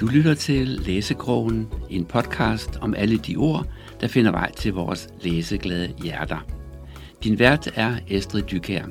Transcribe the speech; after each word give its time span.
Du 0.00 0.06
lytter 0.06 0.34
til 0.34 0.66
Læsekrogen, 0.68 1.68
en 1.90 2.04
podcast 2.04 2.70
om 2.80 2.94
alle 2.94 3.18
de 3.18 3.36
ord, 3.36 3.66
der 4.00 4.08
finder 4.08 4.30
vej 4.30 4.52
til 4.52 4.72
vores 4.72 5.08
læseglade 5.22 5.92
hjerter. 6.02 6.46
Din 7.24 7.38
vært 7.38 7.70
er 7.74 7.96
Estrid 8.08 8.42
Dykær. 8.42 8.84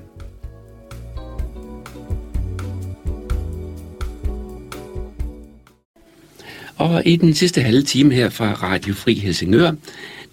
Og 6.77 7.05
i 7.05 7.15
den 7.15 7.33
sidste 7.33 7.61
halve 7.61 7.83
time 7.83 8.13
her 8.13 8.29
fra 8.29 8.53
Radio 8.53 8.93
Fri 8.93 9.13
Helsingør, 9.13 9.71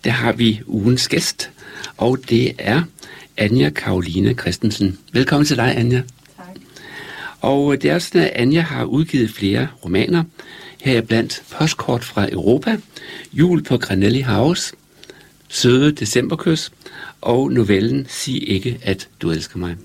der 0.04 0.11
har 0.11 0.32
vi 0.32 0.61
ugens 0.66 1.08
gæst, 1.08 1.50
og 1.96 2.18
det 2.29 2.52
er 2.58 2.82
Anja 3.36 3.70
Karoline 3.70 4.34
Christensen. 4.34 4.98
Velkommen 5.12 5.46
til 5.46 5.56
dig, 5.56 5.77
Anja. 5.77 6.02
Tak. 6.36 6.46
Og 7.41 7.83
det 7.83 7.91
er 7.91 7.98
sådan, 7.98 8.23
at 8.23 8.33
Anja 8.34 8.61
har 8.61 8.84
udgivet 8.84 9.30
flere 9.30 9.69
romaner, 9.84 10.24
her 10.90 11.00
blandt 11.00 11.42
Postkort 11.50 12.04
fra 12.04 12.32
Europa, 12.32 12.76
Jul 13.32 13.62
på 13.62 13.78
Granelli 13.78 14.20
House, 14.20 14.74
Søde 15.48 15.92
Decemberkys 15.92 16.72
og 17.20 17.52
novellen 17.52 18.06
Sig 18.09 18.48
ikke, 18.48 18.78
at 18.82 19.09
du 19.22 19.30
elsker 19.30 19.59
mig. 19.59 19.76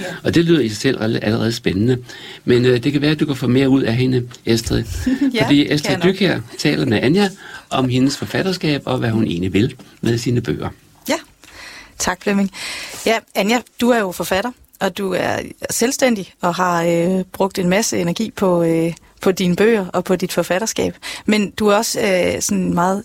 Ja. 0.00 0.04
Og 0.24 0.34
det 0.34 0.44
lyder 0.44 0.60
i 0.60 0.68
sig 0.68 0.76
selv 0.76 1.02
allerede 1.02 1.52
spændende. 1.52 2.04
Men 2.44 2.64
øh, 2.64 2.82
det 2.82 2.92
kan 2.92 3.00
være, 3.00 3.10
at 3.10 3.20
du 3.20 3.26
kan 3.26 3.36
få 3.36 3.46
mere 3.46 3.68
ud 3.68 3.82
af 3.82 3.94
hende, 3.94 4.28
Estrid. 4.46 4.84
Ja, 5.34 5.44
Fordi 5.44 5.72
Estrid 5.72 5.90
jeg 5.90 5.98
nok. 5.98 6.04
Dyk 6.04 6.20
her 6.20 6.40
taler 6.58 6.86
med 6.86 7.02
Anja 7.02 7.28
om 7.70 7.88
hendes 7.88 8.16
forfatterskab 8.16 8.82
og 8.84 8.98
hvad 8.98 9.10
hun 9.10 9.24
egentlig 9.24 9.52
vil 9.52 9.74
med 10.00 10.18
sine 10.18 10.40
bøger. 10.40 10.68
Ja, 11.08 11.16
tak 11.98 12.22
Flemming. 12.22 12.50
Ja, 13.06 13.18
Anja, 13.34 13.60
du 13.80 13.90
er 13.90 13.98
jo 13.98 14.12
forfatter, 14.12 14.50
og 14.80 14.98
du 14.98 15.12
er 15.12 15.38
selvstændig 15.70 16.32
og 16.40 16.54
har 16.54 16.84
øh, 16.84 17.24
brugt 17.32 17.58
en 17.58 17.68
masse 17.68 17.98
energi 17.98 18.30
på, 18.30 18.62
øh, 18.62 18.92
på 19.20 19.32
dine 19.32 19.56
bøger 19.56 19.86
og 19.86 20.04
på 20.04 20.16
dit 20.16 20.32
forfatterskab. 20.32 20.96
Men 21.26 21.50
du 21.50 21.68
er 21.68 21.76
også 21.76 22.00
øh, 22.00 22.42
sådan 22.42 22.74
meget, 22.74 23.04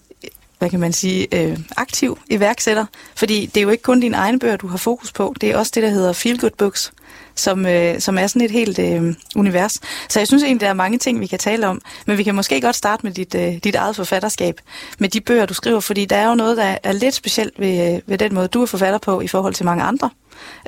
hvad 0.59 0.69
kan 0.69 0.80
man 0.80 0.94
sige, 0.94 1.27
øh, 1.31 1.58
aktiv 1.77 2.17
iværksætter, 2.30 2.85
fordi 3.16 3.45
det 3.45 3.58
er 3.58 3.63
jo 3.63 3.69
ikke 3.69 3.83
kun 3.83 3.99
dine 3.99 4.17
egne 4.17 4.39
bøger, 4.39 4.58
du 4.58 4.67
har 4.67 4.77
fokus 4.77 5.11
på, 5.11 5.36
det 5.41 5.52
er 5.52 5.58
også 5.58 5.71
det, 5.75 5.83
der 5.83 5.89
hedder 5.89 6.13
Feel 6.13 6.39
Good 6.39 6.52
Books, 6.58 6.91
som, 7.36 7.66
øh, 7.66 7.99
som 7.99 8.17
er 8.17 8.27
sådan 8.27 8.41
et 8.41 8.52
helt 8.52 8.80
øh, 8.80 9.13
univers. 9.36 9.80
Så 10.09 10.19
jeg 10.19 10.27
synes 10.27 10.43
egentlig, 10.43 10.61
der 10.61 10.67
er 10.67 10.73
mange 10.73 10.97
ting, 10.97 11.19
vi 11.19 11.27
kan 11.27 11.39
tale 11.39 11.67
om, 11.67 11.81
men 12.05 12.17
vi 12.17 12.23
kan 12.23 12.36
måske 12.36 12.61
godt 12.61 12.75
starte 12.75 13.05
med 13.05 13.11
dit, 13.11 13.36
øh, 13.36 13.53
dit 13.63 13.75
eget 13.75 13.95
forfatterskab, 13.95 14.61
med 14.99 15.09
de 15.09 15.21
bøger, 15.21 15.45
du 15.45 15.53
skriver, 15.53 15.80
fordi 15.80 16.05
der 16.05 16.16
er 16.16 16.27
jo 16.30 16.36
noget, 16.36 16.58
der 16.58 16.77
er 16.83 16.91
lidt 16.91 17.16
specielt 17.16 17.53
ved, 17.59 17.93
øh, 17.95 18.02
ved 18.05 18.17
den 18.17 18.33
måde, 18.33 18.47
du 18.47 18.61
er 18.61 18.66
forfatter 18.66 18.99
på 18.99 19.21
i 19.21 19.27
forhold 19.27 19.53
til 19.53 19.66
mange 19.66 19.83
andre. 19.83 20.09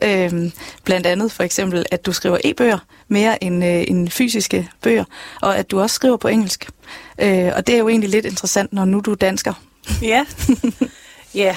Øhm, 0.03 0.51
blandt 0.83 1.07
andet 1.07 1.31
for 1.31 1.43
eksempel, 1.43 1.85
at 1.91 2.05
du 2.05 2.13
skriver 2.13 2.37
e-bøger 2.43 2.77
mere 3.07 3.43
end, 3.43 3.65
øh, 3.65 3.83
end 3.87 4.09
fysiske 4.09 4.69
bøger, 4.81 5.03
og 5.41 5.57
at 5.57 5.71
du 5.71 5.81
også 5.81 5.93
skriver 5.93 6.17
på 6.17 6.27
engelsk. 6.27 6.69
Øh, 7.19 7.51
og 7.55 7.67
det 7.67 7.75
er 7.75 7.79
jo 7.79 7.89
egentlig 7.89 8.09
lidt 8.09 8.25
interessant, 8.25 8.73
når 8.73 8.85
nu 8.85 8.99
du 8.99 9.11
er 9.11 9.15
dansker. 9.15 9.53
Ja. 10.01 10.25
ja. 11.43 11.55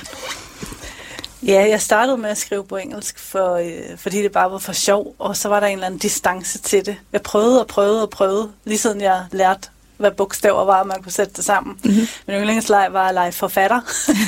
Ja, 1.46 1.66
jeg 1.68 1.80
startede 1.80 2.16
med 2.16 2.30
at 2.30 2.38
skrive 2.38 2.64
på 2.64 2.76
engelsk, 2.76 3.18
for, 3.18 3.54
øh, 3.54 3.98
fordi 3.98 4.22
det 4.22 4.32
bare 4.32 4.50
var 4.50 4.58
for 4.58 4.72
sjov, 4.72 5.14
og 5.18 5.36
så 5.36 5.48
var 5.48 5.60
der 5.60 5.66
en 5.66 5.72
eller 5.72 5.86
anden 5.86 6.00
distance 6.00 6.58
til 6.58 6.86
det. 6.86 6.96
Jeg 7.12 7.22
prøvede 7.22 7.60
og 7.60 7.66
prøvede 7.66 8.02
og 8.02 8.10
prøvede, 8.10 8.50
lige 8.64 8.78
siden 8.78 9.00
jeg 9.00 9.24
lærte, 9.32 9.68
hvad 10.00 10.10
bogstaver 10.10 10.64
var, 10.64 10.80
og 10.80 10.86
man 10.86 11.02
kunne 11.02 11.12
sætte 11.12 11.32
det 11.36 11.44
sammen. 11.44 11.78
Mm-hmm. 11.84 12.06
Min 12.26 12.36
yndlingsleg 12.36 12.88
var 12.90 13.08
at 13.08 13.14
lege 13.14 13.32
forfatter. 13.32 13.80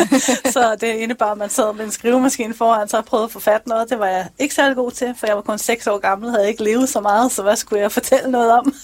så 0.55 0.77
det 0.81 0.87
indebar, 0.87 1.33
at 1.33 1.39
man 1.39 1.51
sad 1.51 1.75
med 1.75 1.85
en 1.85 1.91
skrivemaskine 1.91 2.55
foran, 2.55 2.89
så 2.89 2.97
jeg 2.97 3.05
prøvede 3.05 3.25
at 3.25 3.31
forfatte 3.33 3.69
noget. 3.69 3.91
Det 3.91 3.99
var 3.99 4.07
jeg 4.07 4.29
ikke 4.39 4.55
særlig 4.55 4.77
god 4.77 4.91
til, 4.91 5.15
for 5.19 5.27
jeg 5.27 5.37
var 5.37 5.43
kun 5.43 5.59
6 5.59 5.87
år 5.87 5.99
gammel, 5.99 6.31
havde 6.31 6.49
ikke 6.49 6.65
levet 6.65 6.89
så 6.89 7.01
meget, 7.01 7.33
så 7.33 7.43
hvad 7.43 7.57
skulle 7.57 7.83
jeg 7.83 7.93
fortælle 7.93 8.31
noget 8.31 8.53
om? 8.53 8.75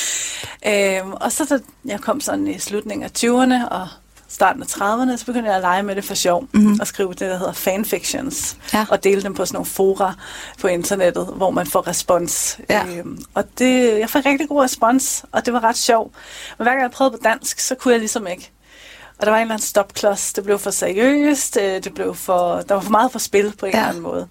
øhm, 0.72 1.12
og 1.12 1.32
så 1.32 1.44
da 1.44 1.58
jeg 1.84 2.00
kom 2.00 2.20
sådan 2.20 2.46
i 2.46 2.58
slutningen 2.58 3.04
af 3.04 3.10
20'erne 3.18 3.68
og 3.68 3.88
starten 4.34 4.62
af 4.62 4.66
30'erne, 4.66 5.16
så 5.16 5.26
begyndte 5.26 5.48
jeg 5.48 5.56
at 5.56 5.62
lege 5.62 5.82
med 5.82 5.96
det 5.96 6.04
for 6.04 6.14
sjov, 6.14 6.44
mm-hmm. 6.52 6.78
og 6.80 6.86
skrive 6.86 7.08
det, 7.10 7.20
der 7.20 7.38
hedder 7.38 7.52
fanfictions, 7.52 8.56
Ja. 8.72 8.86
og 8.90 9.04
dele 9.04 9.22
dem 9.22 9.34
på 9.34 9.44
sådan 9.46 9.56
nogle 9.56 9.66
fora 9.66 10.14
på 10.60 10.66
internettet, 10.68 11.26
hvor 11.36 11.50
man 11.50 11.66
får 11.66 11.86
respons. 11.88 12.58
Ja. 12.70 12.84
Øhm, 12.86 13.24
og 13.34 13.44
det, 13.58 13.98
jeg 13.98 14.10
fik 14.10 14.26
rigtig 14.26 14.48
god 14.48 14.62
respons, 14.62 15.24
og 15.32 15.46
det 15.46 15.52
var 15.54 15.64
ret 15.64 15.76
sjovt. 15.76 16.14
Men 16.58 16.64
hver 16.64 16.72
gang 16.72 16.82
jeg 16.82 16.90
prøvede 16.90 17.12
på 17.16 17.20
dansk, 17.24 17.60
så 17.60 17.74
kunne 17.74 17.92
jeg 17.92 18.00
ligesom 18.00 18.26
ikke. 18.26 18.50
Og 19.18 19.26
der 19.26 19.30
var 19.30 19.38
en 19.38 19.42
eller 19.42 19.54
anden 19.54 19.66
stopklods. 19.66 20.32
Det 20.32 20.44
blev 20.44 20.58
for 20.58 20.70
seriøst. 20.70 21.56
øh, 21.62 21.84
Det 21.84 21.94
blev 21.94 22.14
for, 22.14 22.60
der 22.68 22.74
var 22.74 22.80
for 22.82 22.90
meget 22.90 23.10
på 23.12 23.18
spil 23.18 23.52
på 23.58 23.66
en 23.66 23.72
Ja. 23.72 23.78
eller 23.78 23.88
anden 23.88 24.02
måde. 24.02 24.28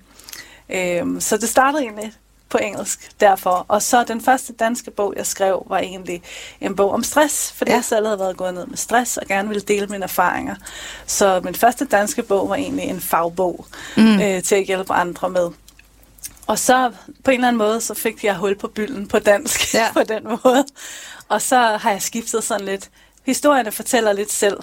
Øhm, 0.69 1.19
så 1.21 1.37
det 1.37 1.49
startede 1.49 1.83
egentlig 1.83 2.13
på 2.53 2.59
engelsk 2.61 3.11
derfor. 3.19 3.65
Og 3.67 3.81
så 3.81 4.03
den 4.03 4.21
første 4.21 4.53
danske 4.53 4.91
bog, 4.91 5.13
jeg 5.17 5.25
skrev, 5.25 5.65
var 5.69 5.77
egentlig 5.77 6.21
en 6.61 6.75
bog 6.75 6.91
om 6.91 7.03
stress, 7.03 7.51
fordi 7.51 7.71
Ja. 7.71 7.75
jeg 7.75 7.83
selv 7.85 8.05
havde 8.05 8.19
været 8.19 8.37
gået 8.37 8.53
ned 8.53 8.65
med 8.65 8.77
stress 8.77 9.17
og 9.17 9.27
gerne 9.27 9.47
ville 9.47 9.61
dele 9.61 9.87
mine 9.87 10.03
erfaringer. 10.03 10.55
Så 11.05 11.41
min 11.43 11.55
første 11.55 11.85
danske 11.85 12.23
bog 12.23 12.49
var 12.49 12.55
egentlig 12.55 12.85
en 12.85 13.01
fagbog 13.01 13.65
mm. 13.97 14.21
øh, 14.21 14.43
til 14.43 14.55
at 14.55 14.65
hjælpe 14.65 14.93
andre 14.93 15.29
med. 15.29 15.49
Og 16.47 16.59
så 16.59 16.91
på 17.23 17.31
en 17.31 17.35
eller 17.35 17.47
anden 17.47 17.57
måde, 17.57 17.81
så 17.81 17.93
fik 17.93 18.23
jeg 18.23 18.35
hul 18.35 18.55
på 18.57 18.67
bylden 18.67 19.07
på 19.07 19.19
dansk 19.19 19.73
ja. 19.73 19.87
på 19.99 20.03
den 20.03 20.23
måde. 20.23 20.65
Og 21.29 21.41
så 21.41 21.57
har 21.57 21.91
jeg 21.91 22.01
skiftet 22.01 22.43
sådan 22.43 22.65
lidt. 22.65 22.89
Historierne 23.25 23.71
fortæller 23.71 24.13
lidt 24.13 24.31
selv, 24.31 24.57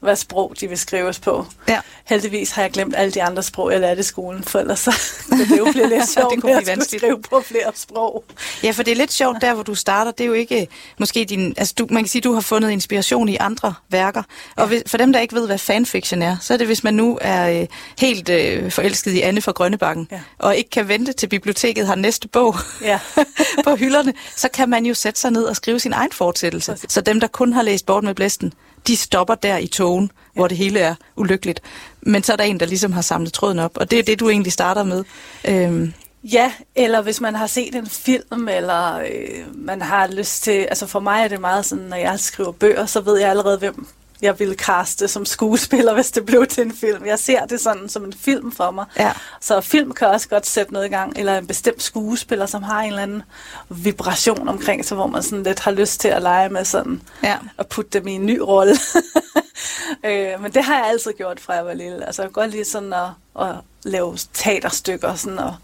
hvad 0.00 0.16
sprog 0.16 0.54
de 0.60 0.68
vil 0.68 0.78
skrives 0.78 1.18
på. 1.18 1.46
Ja. 1.68 1.80
Heldigvis 2.04 2.50
har 2.50 2.62
jeg 2.62 2.70
glemt 2.70 2.94
alle 2.96 3.12
de 3.12 3.22
andre 3.22 3.42
sprog, 3.42 3.72
jeg 3.72 3.80
lærte 3.80 4.00
i 4.00 4.02
skolen, 4.02 4.44
for 4.44 4.58
ellers 4.58 4.78
så 4.80 4.90
det 5.50 5.58
jo 5.58 5.66
blive 5.72 5.88
lidt 5.88 6.08
sjovt 6.14 6.34
Det 6.34 6.40
kunne 6.42 6.52
blive 6.52 6.60
at 6.60 6.66
vanskeligt. 6.66 7.00
skrive 7.02 7.22
på 7.22 7.40
flere 7.40 7.72
sprog. 7.74 8.24
Ja, 8.62 8.70
for 8.70 8.82
det 8.82 8.92
er 8.92 8.96
lidt 8.96 9.12
sjovt 9.12 9.36
der, 9.40 9.54
hvor 9.54 9.62
du 9.62 9.74
starter. 9.74 10.10
Det 10.10 10.20
er 10.24 10.28
jo 10.28 10.32
ikke 10.32 10.60
øh, 10.60 10.66
måske 10.98 11.24
din... 11.24 11.54
Altså, 11.56 11.74
du, 11.78 11.86
man 11.90 12.02
kan 12.02 12.08
sige, 12.08 12.22
du 12.22 12.32
har 12.32 12.40
fundet 12.40 12.70
inspiration 12.70 13.28
i 13.28 13.36
andre 13.40 13.74
værker. 13.90 14.22
Og 14.56 14.66
hvis, 14.66 14.82
for 14.86 14.98
dem, 14.98 15.12
der 15.12 15.20
ikke 15.20 15.34
ved, 15.34 15.46
hvad 15.46 15.58
fanfiction 15.58 16.22
er, 16.22 16.36
så 16.40 16.54
er 16.54 16.58
det, 16.58 16.66
hvis 16.66 16.84
man 16.84 16.94
nu 16.94 17.18
er 17.20 17.60
øh, 17.60 17.66
helt 17.98 18.28
øh, 18.28 18.70
forelsket 18.72 19.12
i 19.12 19.20
Anne 19.20 19.40
fra 19.42 19.52
Grønnebakken, 19.52 20.08
Ja. 20.12 20.20
og 20.38 20.56
ikke 20.56 20.70
kan 20.70 20.88
vente 20.88 21.12
til 21.12 21.26
biblioteket 21.26 21.86
har 21.86 21.94
næste 21.94 22.28
bog 22.28 22.54
Ja. 22.82 22.98
på 23.64 23.76
hylderne, 23.76 24.14
så 24.36 24.48
kan 24.48 24.68
man 24.68 24.86
jo 24.86 24.94
sætte 24.94 25.20
sig 25.20 25.30
ned 25.30 25.44
og 25.44 25.56
skrive 25.56 25.80
sin 25.80 25.92
egen 25.92 26.12
fortsættelse. 26.12 26.72
Præcis. 26.72 26.92
Så 26.92 27.00
dem, 27.00 27.20
der 27.20 27.26
kun 27.26 27.52
har 27.52 27.62
læst 27.62 27.86
Bort 27.86 28.04
med 28.04 28.14
Blæsten, 28.14 28.52
de 28.86 28.96
stopper 28.96 29.34
der 29.34 29.56
i 29.56 29.66
togen, 29.66 30.04
ja. 30.04 30.40
hvor 30.40 30.48
det 30.48 30.56
hele 30.56 30.80
er 30.80 30.94
ulykkeligt. 31.16 31.60
Men 32.00 32.22
så 32.22 32.32
er 32.32 32.36
der 32.36 32.44
en, 32.44 32.60
der 32.60 32.66
ligesom 32.66 32.92
har 32.92 33.02
samlet 33.02 33.32
tråden 33.32 33.58
op, 33.58 33.76
og 33.76 33.90
det 33.90 33.98
er 33.98 34.02
det, 34.02 34.20
du 34.20 34.28
egentlig 34.28 34.52
starter 34.52 34.82
med. 34.82 35.04
Øhm, 35.48 35.92
Ja, 36.32 36.52
eller 36.74 37.02
hvis 37.02 37.20
man 37.20 37.34
har 37.34 37.46
set 37.46 37.74
en 37.74 37.86
film, 37.86 38.48
eller 38.48 38.98
øh, 38.98 39.44
man 39.54 39.82
har 39.82 40.06
lyst 40.06 40.42
til... 40.42 40.52
Altså 40.52 40.86
for 40.86 41.00
mig 41.00 41.24
er 41.24 41.28
det 41.28 41.40
meget 41.40 41.64
sådan, 41.66 41.84
når 41.84 41.96
jeg 41.96 42.20
skriver 42.20 42.52
bøger, 42.52 42.86
så 42.86 43.00
ved 43.00 43.18
jeg 43.18 43.30
allerede, 43.30 43.58
hvem 43.58 43.86
jeg 44.22 44.38
ville 44.38 44.54
kaste 44.54 45.08
som 45.08 45.26
skuespiller, 45.26 45.94
hvis 45.94 46.10
det 46.10 46.26
blev 46.26 46.46
til 46.46 46.62
en 46.62 46.72
film. 46.72 47.06
Jeg 47.06 47.18
ser 47.18 47.46
det 47.46 47.60
sådan 47.60 47.88
som 47.88 48.04
en 48.04 48.12
film 48.12 48.52
for 48.52 48.70
mig. 48.70 48.84
Ja. 48.98 49.12
Så 49.40 49.60
film 49.60 49.92
kan 49.92 50.08
også 50.08 50.28
godt 50.28 50.46
sætte 50.46 50.72
noget 50.72 50.86
i 50.86 50.88
gang, 50.88 51.18
eller 51.18 51.38
en 51.38 51.46
bestemt 51.46 51.82
skuespiller, 51.82 52.46
som 52.46 52.62
har 52.62 52.80
en 52.80 52.88
eller 52.88 53.02
anden 53.02 53.22
vibration 53.68 54.48
omkring 54.48 54.84
sig, 54.84 54.94
hvor 54.94 55.06
man 55.06 55.22
sådan 55.22 55.42
lidt 55.42 55.60
har 55.60 55.70
lyst 55.70 56.00
til 56.00 56.08
at 56.08 56.22
lege 56.22 56.48
med 56.48 56.64
sådan, 56.64 57.02
Ja. 57.22 57.36
og 57.56 57.66
putte 57.66 57.90
dem 57.98 58.06
i 58.08 58.12
en 58.12 58.26
ny 58.26 58.38
rolle. 58.38 58.72
øh, 60.06 60.42
men 60.42 60.52
det 60.52 60.64
har 60.64 60.76
jeg 60.78 60.86
altid 60.86 61.12
gjort, 61.12 61.40
fra 61.40 61.52
jeg 61.52 61.66
var 61.66 61.74
lille. 61.74 62.06
Altså 62.06 62.22
jeg 62.22 62.28
kan 62.28 62.42
godt 62.42 62.50
lide 62.50 62.64
sådan 62.64 62.92
at, 62.92 63.08
at 63.40 63.54
lave 63.84 64.18
teaterstykker, 64.34 65.14
sådan 65.14 65.38
og 65.38 65.54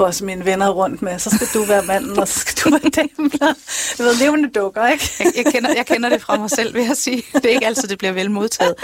bosse 0.00 0.24
mine 0.24 0.44
venner 0.44 0.68
rundt 0.68 1.02
med. 1.02 1.18
Så 1.18 1.30
skal 1.30 1.60
du 1.60 1.66
være 1.66 1.82
manden, 1.82 2.18
og 2.18 2.28
så 2.28 2.38
skal 2.38 2.54
du 2.64 2.70
være 2.70 2.90
damen. 2.90 3.30
Det 3.96 4.04
var 4.06 4.24
levende 4.24 4.50
dukker, 4.50 4.88
ikke? 4.88 5.10
Jeg, 5.18 5.32
jeg, 5.36 5.52
kender, 5.52 5.70
jeg 5.76 5.86
kender 5.86 6.08
det 6.08 6.22
fra 6.22 6.36
mig 6.36 6.50
selv, 6.50 6.74
vil 6.74 6.84
jeg 6.84 6.96
sige. 6.96 7.22
Det 7.34 7.44
er 7.44 7.48
ikke 7.48 7.66
altid, 7.66 7.88
det 7.88 7.98
bliver 7.98 8.12
vel 8.12 8.30
modtaget. 8.30 8.74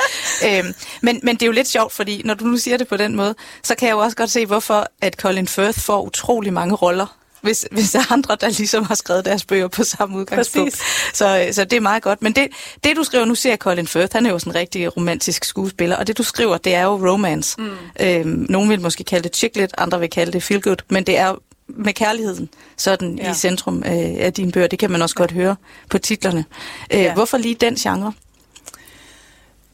Øhm, 0.47 0.75
men, 1.03 1.21
men 1.23 1.37
det 1.37 1.43
er 1.43 1.47
jo 1.47 1.53
lidt 1.53 1.69
sjovt, 1.69 1.93
fordi 1.93 2.23
når 2.25 2.35
du 2.35 2.45
nu 2.45 2.57
siger 2.57 2.77
det 2.77 2.89
på 2.89 2.97
den 2.97 3.17
måde, 3.17 3.35
så 3.63 3.75
kan 3.75 3.89
jeg 3.89 3.95
jo 3.95 3.99
også 3.99 4.17
godt 4.17 4.31
se, 4.31 4.47
hvorfor 4.47 4.87
at 5.01 5.15
Colin 5.15 5.49
Firth 5.49 5.81
får 5.81 6.03
utrolig 6.03 6.53
mange 6.53 6.75
roller. 6.75 7.17
Hvis, 7.47 7.67
hvis 7.71 7.91
der 7.93 7.99
er 7.99 8.13
andre, 8.13 8.37
der 8.41 8.49
ligesom 8.49 8.85
har 8.85 8.95
skrevet 8.95 9.25
deres 9.25 9.45
bøger 9.45 9.69
på 9.69 9.85
samme 9.85 10.19
udgangspunkt. 10.19 10.71
Præcis. 10.73 11.17
Så, 11.17 11.49
så 11.53 11.65
det 11.65 11.77
er 11.77 11.81
meget 11.81 12.03
godt. 12.03 12.23
Men 12.23 12.33
det, 12.33 12.49
det 12.85 12.97
du 12.97 13.05
skriver, 13.05 13.25
nu 13.25 13.35
ser 13.35 13.51
jeg 13.51 13.59
Colin 13.59 13.87
Firth, 13.87 14.13
han 14.17 14.27
er 14.27 14.31
jo 14.31 14.39
sådan 14.39 14.51
en 14.51 14.55
rigtig 14.55 14.97
romantisk 14.97 15.45
skuespiller, 15.45 15.97
og 15.97 16.07
det 16.07 16.19
du 16.19 16.23
skriver, 16.23 16.59
det 16.59 16.75
er 16.75 16.83
jo 16.83 17.11
romance. 17.13 17.61
Mm. 17.61 17.71
Øhm, 18.01 18.47
nogen 18.49 18.71
vil 18.71 18.81
måske 18.81 19.05
kalde 19.05 19.29
det 19.29 19.37
chick 19.37 19.57
lit, 19.57 19.71
andre 19.79 20.01
vil 20.01 20.11
kalde 20.11 20.33
det 20.33 20.43
feel 20.43 20.63
good, 20.63 20.77
men 20.91 21.05
det 21.05 21.19
er 21.19 21.35
med 21.69 21.93
kærligheden 21.93 22.49
sådan. 22.77 23.19
Ja. 23.19 23.31
i 23.31 23.35
centrum 23.35 23.79
øh, 23.79 23.93
af 24.19 24.33
dine 24.33 24.53
bøger. 24.53 24.67
Det 24.67 24.79
kan 24.79 24.91
man 24.91 25.03
også 25.03 25.15
godt 25.15 25.33
høre 25.33 25.57
på 25.91 25.99
titlerne. 25.99 26.45
Øh, 26.93 27.01
Ja. 27.01 27.15
Hvorfor 27.15 27.37
lige 27.39 27.55
den 27.55 27.75
genre? 27.75 28.13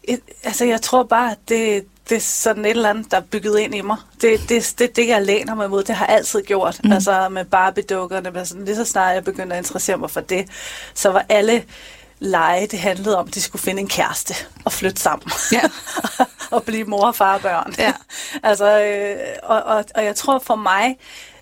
Et, 0.04 0.20
altså, 0.42 0.64
jeg 0.64 0.82
tror 0.82 1.02
bare, 1.02 1.30
at 1.30 1.38
det, 1.48 1.84
det 2.08 2.16
er 2.16 2.20
sådan 2.20 2.64
et 2.64 2.70
eller 2.70 2.90
andet, 2.90 3.10
der 3.10 3.16
er 3.16 3.20
bygget 3.20 3.58
ind 3.58 3.74
i 3.74 3.80
mig. 3.80 3.96
Det 4.20 4.34
er 4.34 4.38
det, 4.48 4.74
det, 4.78 4.96
det, 4.96 5.08
jeg 5.08 5.22
læner 5.22 5.54
mig 5.54 5.70
mod. 5.70 5.82
Det 5.82 5.94
har 5.94 6.06
jeg 6.06 6.16
altid 6.16 6.42
gjort. 6.42 6.80
Mm. 6.84 6.92
Altså 6.92 7.28
med 7.28 7.44
Barbie-dukkerne. 7.44 8.30
Men 8.30 8.46
sådan, 8.46 8.64
lige 8.64 8.76
så 8.76 8.84
snart 8.84 9.14
jeg 9.14 9.24
begyndte 9.24 9.56
at 9.56 9.60
interessere 9.64 9.96
mig 9.96 10.10
for 10.10 10.20
det, 10.20 10.48
så 10.94 11.10
var 11.10 11.26
alle 11.28 11.64
lege, 12.18 12.66
det 12.66 12.78
handlede 12.78 13.18
om, 13.18 13.28
at 13.28 13.34
de 13.34 13.42
skulle 13.42 13.62
finde 13.62 13.80
en 13.80 13.88
kæreste 13.88 14.34
og 14.64 14.72
flytte 14.72 15.00
sammen. 15.00 15.30
Ja. 15.52 15.62
og 16.56 16.62
blive 16.62 16.84
mor 16.84 17.06
og 17.06 17.14
far 17.14 17.34
og 17.34 17.40
børn. 17.40 17.74
Ja. 17.78 17.92
altså, 18.48 18.80
øh, 18.82 19.16
og, 19.42 19.62
og, 19.62 19.84
og 19.94 20.04
jeg 20.04 20.16
tror 20.16 20.38
for 20.38 20.56
mig, 20.56 20.98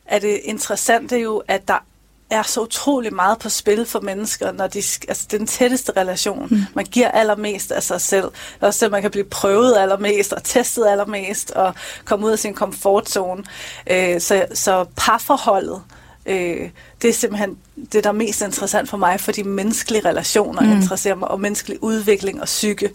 at 0.07 0.23
det 0.23 0.41
interessante 0.45 1.17
jo, 1.17 1.43
at 1.49 1.69
der 1.69 1.85
er 2.31 2.43
så 2.43 2.61
utrolig 2.61 3.15
meget 3.15 3.39
på 3.39 3.49
spil 3.49 3.87
for 3.87 4.01
mennesker, 4.01 4.53
når 4.53 4.67
de, 4.67 4.79
altså 5.09 5.27
den 5.31 5.47
tætteste 5.47 5.93
relation, 5.97 6.47
mm. 6.51 6.61
man 6.75 6.85
giver 6.85 7.11
allermest 7.11 7.73
af 7.73 7.83
sig 7.83 8.01
selv. 8.01 8.25
Det 8.25 8.63
er 8.63 8.67
også 8.67 8.85
det, 8.85 8.93
man 8.93 9.03
kan 9.03 9.11
blive 9.11 9.25
prøvet 9.25 9.77
allermest, 9.79 10.33
og 10.33 10.45
testet 10.45 10.87
allermest, 10.87 11.51
og 11.51 11.75
komme 12.05 12.27
ud 12.27 12.33
af 12.33 12.39
sin 12.39 12.55
komfortzone. 12.55 13.45
Øh, 13.91 14.21
så, 14.21 14.47
så 14.55 14.85
parforholdet, 14.97 15.83
øh, 16.27 16.71
det 17.03 17.11
er 17.11 17.15
simpelthen 17.15 17.59
det, 17.93 18.05
der 18.05 18.11
er 18.11 18.15
mest 18.15 18.43
interessant 18.43 18.89
for 18.89 18.97
mig, 18.97 19.21
for 19.21 19.33
de 19.33 19.45
menneskelige 19.45 20.09
relationer 20.09 20.63
mm. 20.63 20.73
interesserer 20.73 21.15
mig, 21.15 21.29
og 21.29 21.41
menneskelig 21.41 21.83
udvikling 21.83 22.41
og 22.41 22.47
psyke. 22.47 22.91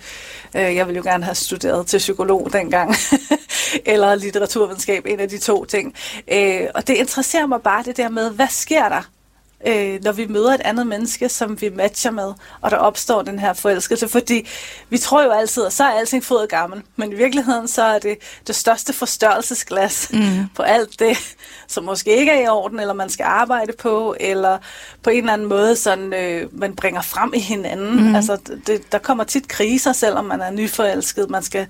Øh, 0.55 0.75
jeg 0.75 0.87
ville 0.87 0.97
jo 0.97 1.03
gerne 1.03 1.23
have 1.23 1.35
studeret 1.35 1.87
til 1.87 1.97
psykolog 1.97 2.49
dengang, 2.53 2.95
eller 3.85 4.15
litteraturvidenskab, 4.15 5.05
en 5.05 5.19
af 5.19 5.29
de 5.29 5.37
to 5.37 5.65
ting. 5.65 5.93
Øh, 6.31 6.61
og 6.75 6.87
det 6.87 6.93
interesserer 6.93 7.45
mig 7.45 7.61
bare 7.61 7.83
det 7.83 7.97
der 7.97 8.09
med, 8.09 8.31
hvad 8.31 8.47
sker 8.49 8.89
der, 8.89 9.01
øh, 9.67 10.03
når 10.03 10.11
vi 10.11 10.25
møder 10.27 10.53
et 10.53 10.61
andet 10.61 10.87
menneske, 10.87 11.29
som 11.29 11.61
vi 11.61 11.69
matcher 11.69 12.11
med, 12.11 12.33
og 12.61 12.71
der 12.71 12.77
opstår 12.77 13.21
den 13.21 13.39
her 13.39 13.53
forelskelse. 13.53 14.07
Fordi 14.07 14.47
vi 14.89 14.97
tror 14.97 15.23
jo 15.23 15.31
altid, 15.31 15.65
at 15.65 15.73
så 15.73 15.83
er 15.83 15.89
alting 15.89 16.23
fået 16.23 16.49
gammel, 16.49 16.81
men 16.95 17.11
i 17.11 17.15
virkeligheden 17.15 17.67
så 17.67 17.83
er 17.83 17.99
det 17.99 18.17
det 18.47 18.55
største 18.55 18.93
forstørrelsesglas 18.93 20.09
mm. 20.13 20.49
på 20.55 20.61
alt 20.61 20.99
det, 20.99 21.17
som 21.67 21.83
måske 21.83 22.17
ikke 22.17 22.31
er 22.31 22.41
i 22.41 22.47
orden, 22.47 22.79
eller 22.79 22.93
man 22.93 23.09
skal 23.09 23.23
arbejde 23.23 23.73
på, 23.79 24.15
eller 24.19 24.57
på 25.03 25.09
en 25.09 25.17
eller 25.17 25.33
anden 25.33 25.47
måde, 25.47 25.75
sådan, 25.75 26.13
øh, 26.13 26.59
man 26.59 26.75
bringer 26.75 27.01
frem 27.01 27.33
i 27.35 27.39
hinanden. 27.39 28.07
Mm. 28.07 28.15
Altså, 28.15 28.37
det, 28.67 28.91
der 28.91 28.97
kommer 28.97 29.23
tit 29.23 29.47
kriser, 29.47 29.93
selvom 29.93 30.25
man 30.25 30.41
er 30.41 30.51
nyforelsket. 30.51 31.29
Man 31.29 31.43
skal 31.43 31.67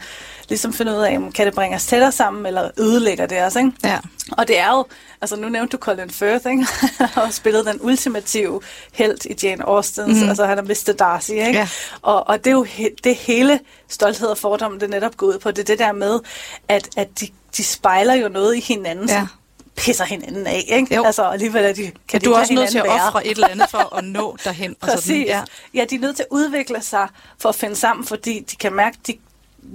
ligesom 0.49 0.73
finde 0.73 0.91
ud 0.91 0.97
af, 0.97 1.19
kan 1.33 1.45
det 1.45 1.55
bringe 1.55 1.75
os 1.75 1.85
tættere 1.85 2.11
sammen, 2.11 2.45
eller 2.45 2.69
ødelægger 2.79 3.25
det 3.25 3.43
os, 3.43 3.55
ikke? 3.55 3.71
Ja. 3.83 3.99
Og 4.31 4.47
det 4.47 4.59
er 4.59 4.69
jo, 4.71 4.85
altså 5.21 5.35
nu 5.35 5.49
nævnte 5.49 5.77
du 5.77 5.81
Colin 5.81 6.09
Firth, 6.09 6.47
ikke? 6.47 6.67
og 7.21 7.33
spillet 7.33 7.65
den 7.65 7.81
ultimative 7.85 8.61
held 8.93 9.25
i 9.25 9.35
Jane 9.43 9.63
Austens, 9.63 10.21
mm. 10.21 10.29
altså 10.29 10.45
han 10.45 10.57
er 10.57 10.61
Mr. 10.61 10.93
Darcy, 10.99 11.31
ikke? 11.31 11.51
Ja. 11.51 11.67
Og, 12.01 12.27
og 12.27 12.37
det 12.37 12.47
er 12.47 12.51
jo 12.51 12.63
he, 12.63 12.89
det 13.03 13.15
hele 13.15 13.59
stolthed 13.87 14.27
og 14.27 14.37
fordom, 14.37 14.79
det 14.79 14.89
netop 14.89 15.17
går 15.17 15.27
ud 15.27 15.39
på, 15.39 15.51
det 15.51 15.59
er 15.59 15.63
det 15.63 15.79
der 15.79 15.91
med, 15.91 16.19
at, 16.67 16.89
at 16.97 17.19
de, 17.19 17.27
de 17.57 17.63
spejler 17.63 18.13
jo 18.13 18.29
noget 18.29 18.55
i 18.55 18.59
hinanden, 18.59 19.09
ja 19.09 19.27
pisser 19.77 20.05
hinanden 20.05 20.47
af, 20.47 20.65
ikke? 20.67 20.95
Jo. 20.95 21.03
Altså 21.03 21.23
alligevel 21.23 21.65
er 21.65 21.73
de, 21.73 21.91
kan 22.07 22.21
ja, 22.21 22.29
du 22.29 22.31
er 22.31 22.39
også 22.39 22.53
nødt 22.53 22.69
til 22.69 22.77
at 22.77 22.85
ofre 22.85 23.27
et 23.27 23.31
eller 23.31 23.47
andet 23.47 23.69
for 23.69 23.95
at 23.95 24.03
nå 24.03 24.37
derhen. 24.43 24.75
Præcis. 24.81 24.97
Og 24.97 25.03
sådan, 25.03 25.25
ja. 25.25 25.43
ja, 25.73 25.85
de 25.89 25.95
er 25.95 25.99
nødt 25.99 26.15
til 26.15 26.23
at 26.23 26.27
udvikle 26.31 26.81
sig 26.81 27.07
for 27.39 27.49
at 27.49 27.55
finde 27.55 27.75
sammen, 27.75 28.05
fordi 28.05 28.39
de 28.39 28.55
kan 28.55 28.73
mærke, 28.73 28.97
at 29.01 29.07
de 29.07 29.17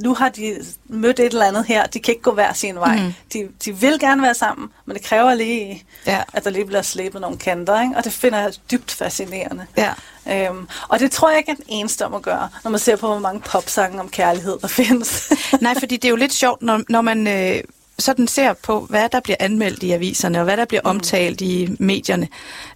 nu 0.03 0.15
har 0.15 0.29
de 0.29 0.57
mødt 0.89 1.21
et 1.21 1.27
eller 1.27 1.47
andet 1.47 1.65
her, 1.67 1.87
de 1.87 2.01
kan 2.01 2.13
ikke 2.13 2.23
gå 2.23 2.33
hver 2.33 2.53
sin 2.53 2.75
vej. 2.75 2.97
Mm. 2.97 3.13
De, 3.33 3.49
de 3.65 3.77
vil 3.77 3.99
gerne 4.01 4.23
være 4.23 4.35
sammen, 4.35 4.69
men 4.87 4.97
det 4.97 5.05
kræver 5.05 5.35
lige, 5.35 5.85
ja. 6.07 6.23
at 6.33 6.45
der 6.45 6.51
lige 6.51 6.67
bliver 6.67 6.83
slæbet 6.83 7.21
nogle 7.21 7.39
kanter, 7.39 7.83
ikke? 7.83 7.97
og 7.97 8.05
det 8.05 8.13
finder 8.13 8.39
jeg 8.39 8.53
dybt 8.71 8.91
fascinerende. 8.91 9.67
Ja. 9.77 9.93
Øhm, 10.29 10.69
og 10.89 11.01
det 11.01 11.11
tror 11.11 11.31
jeg 11.31 11.39
ikke 11.39 11.51
er 11.51 11.57
den 11.57 11.65
eneste 11.69 12.07
om 12.07 12.15
at 12.15 12.23
gøre, 12.23 12.49
når 12.65 12.71
man 12.71 12.81
ser 12.81 12.97
på, 12.97 13.07
hvor 13.07 13.19
mange 13.19 13.41
popsange 13.41 14.01
om 14.01 14.09
kærlighed 14.09 14.59
der 14.63 14.69
findes. 14.69 15.33
Nej, 15.61 15.75
fordi 15.79 15.97
det 15.97 16.05
er 16.05 16.11
jo 16.11 16.17
lidt 16.17 16.33
sjovt, 16.33 16.63
når, 16.63 16.83
når 16.89 17.01
man... 17.01 17.27
Øh 17.27 17.63
sådan 17.99 18.29
ser 18.29 18.53
på, 18.53 18.81
hvad 18.81 19.09
der 19.09 19.21
bliver 19.21 19.37
anmeldt 19.41 19.83
i 19.83 19.91
aviserne, 19.91 20.39
og 20.39 20.45
hvad 20.45 20.57
der 20.57 20.65
bliver 20.65 20.81
mm. 20.85 20.91
omtalt 20.91 21.41
i 21.41 21.77
medierne, 21.79 22.29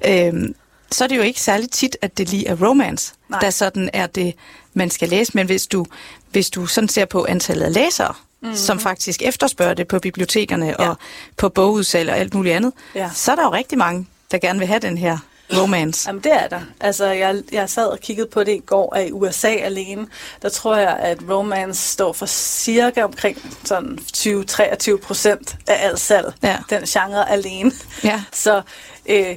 øhm, 0.06 0.54
så 0.90 1.04
er 1.04 1.08
det 1.08 1.16
jo 1.16 1.22
ikke 1.22 1.40
særlig 1.40 1.70
tit, 1.70 1.96
at 2.02 2.18
det 2.18 2.30
lige 2.30 2.46
er 2.46 2.66
romance, 2.68 3.14
Nej. 3.28 3.40
der 3.40 3.50
sådan 3.50 3.90
er 3.92 4.06
det, 4.06 4.34
man 4.74 4.90
skal 4.90 5.08
læse. 5.08 5.32
Men 5.34 5.46
hvis 5.46 5.66
du, 5.66 5.86
hvis 6.34 6.50
du 6.50 6.66
sådan 6.66 6.88
ser 6.88 7.04
på 7.04 7.26
antallet 7.28 7.64
af 7.64 7.74
læsere, 7.74 8.14
mm-hmm. 8.40 8.56
som 8.56 8.80
faktisk 8.80 9.22
efterspørger 9.22 9.74
det 9.74 9.88
på 9.88 9.98
bibliotekerne 9.98 10.66
ja. 10.66 10.88
og 10.88 10.96
på 11.36 11.48
bogudsalg 11.48 12.10
og 12.10 12.18
alt 12.18 12.34
muligt 12.34 12.54
andet, 12.54 12.72
ja. 12.94 13.10
så 13.14 13.32
er 13.32 13.36
der 13.36 13.42
jo 13.42 13.52
rigtig 13.52 13.78
mange, 13.78 14.06
der 14.30 14.38
gerne 14.38 14.58
vil 14.58 14.68
have 14.68 14.80
den 14.80 14.98
her 14.98 15.18
romance. 15.52 16.08
Jamen 16.08 16.22
det 16.22 16.32
er 16.32 16.48
der. 16.48 16.60
Altså 16.80 17.06
jeg, 17.06 17.42
jeg 17.52 17.70
sad 17.70 17.86
og 17.86 17.98
kiggede 18.00 18.28
på 18.32 18.44
det 18.44 18.52
i 18.52 18.62
går, 18.66 18.96
i 18.96 19.12
USA 19.12 19.48
alene, 19.48 20.06
der 20.42 20.48
tror 20.48 20.76
jeg, 20.76 20.96
at 20.96 21.18
romance 21.30 21.88
står 21.88 22.12
for 22.12 22.26
cirka 22.26 23.02
omkring 23.02 23.56
sådan 23.64 23.98
20-23 24.16 24.96
procent 24.96 25.56
af 25.66 25.86
alt 25.86 26.00
salg. 26.00 26.32
Ja. 26.42 26.58
Den 26.70 26.82
genre 26.82 27.30
alene. 27.30 27.72
Ja. 28.04 28.22
Så 28.32 28.62
øh, 29.06 29.36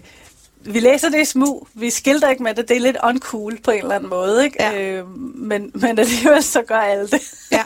vi 0.67 0.79
læser 0.79 1.09
det 1.09 1.21
i 1.21 1.25
smug. 1.25 1.67
Vi 1.73 1.89
skilter 1.89 2.29
ikke 2.29 2.43
med 2.43 2.53
det. 2.53 2.69
Det 2.69 2.77
er 2.77 2.81
lidt 2.81 2.97
uncool 3.03 3.57
på 3.63 3.71
en 3.71 3.77
eller 3.77 3.95
anden 3.95 4.09
måde. 4.09 4.45
Ikke? 4.45 4.63
Ja. 4.63 4.81
Øh, 4.81 5.07
men, 5.35 5.71
men 5.73 5.99
alligevel 5.99 6.43
så 6.43 6.61
gør 6.61 6.79
alle 6.79 7.07
det. 7.07 7.21
ja. 7.51 7.63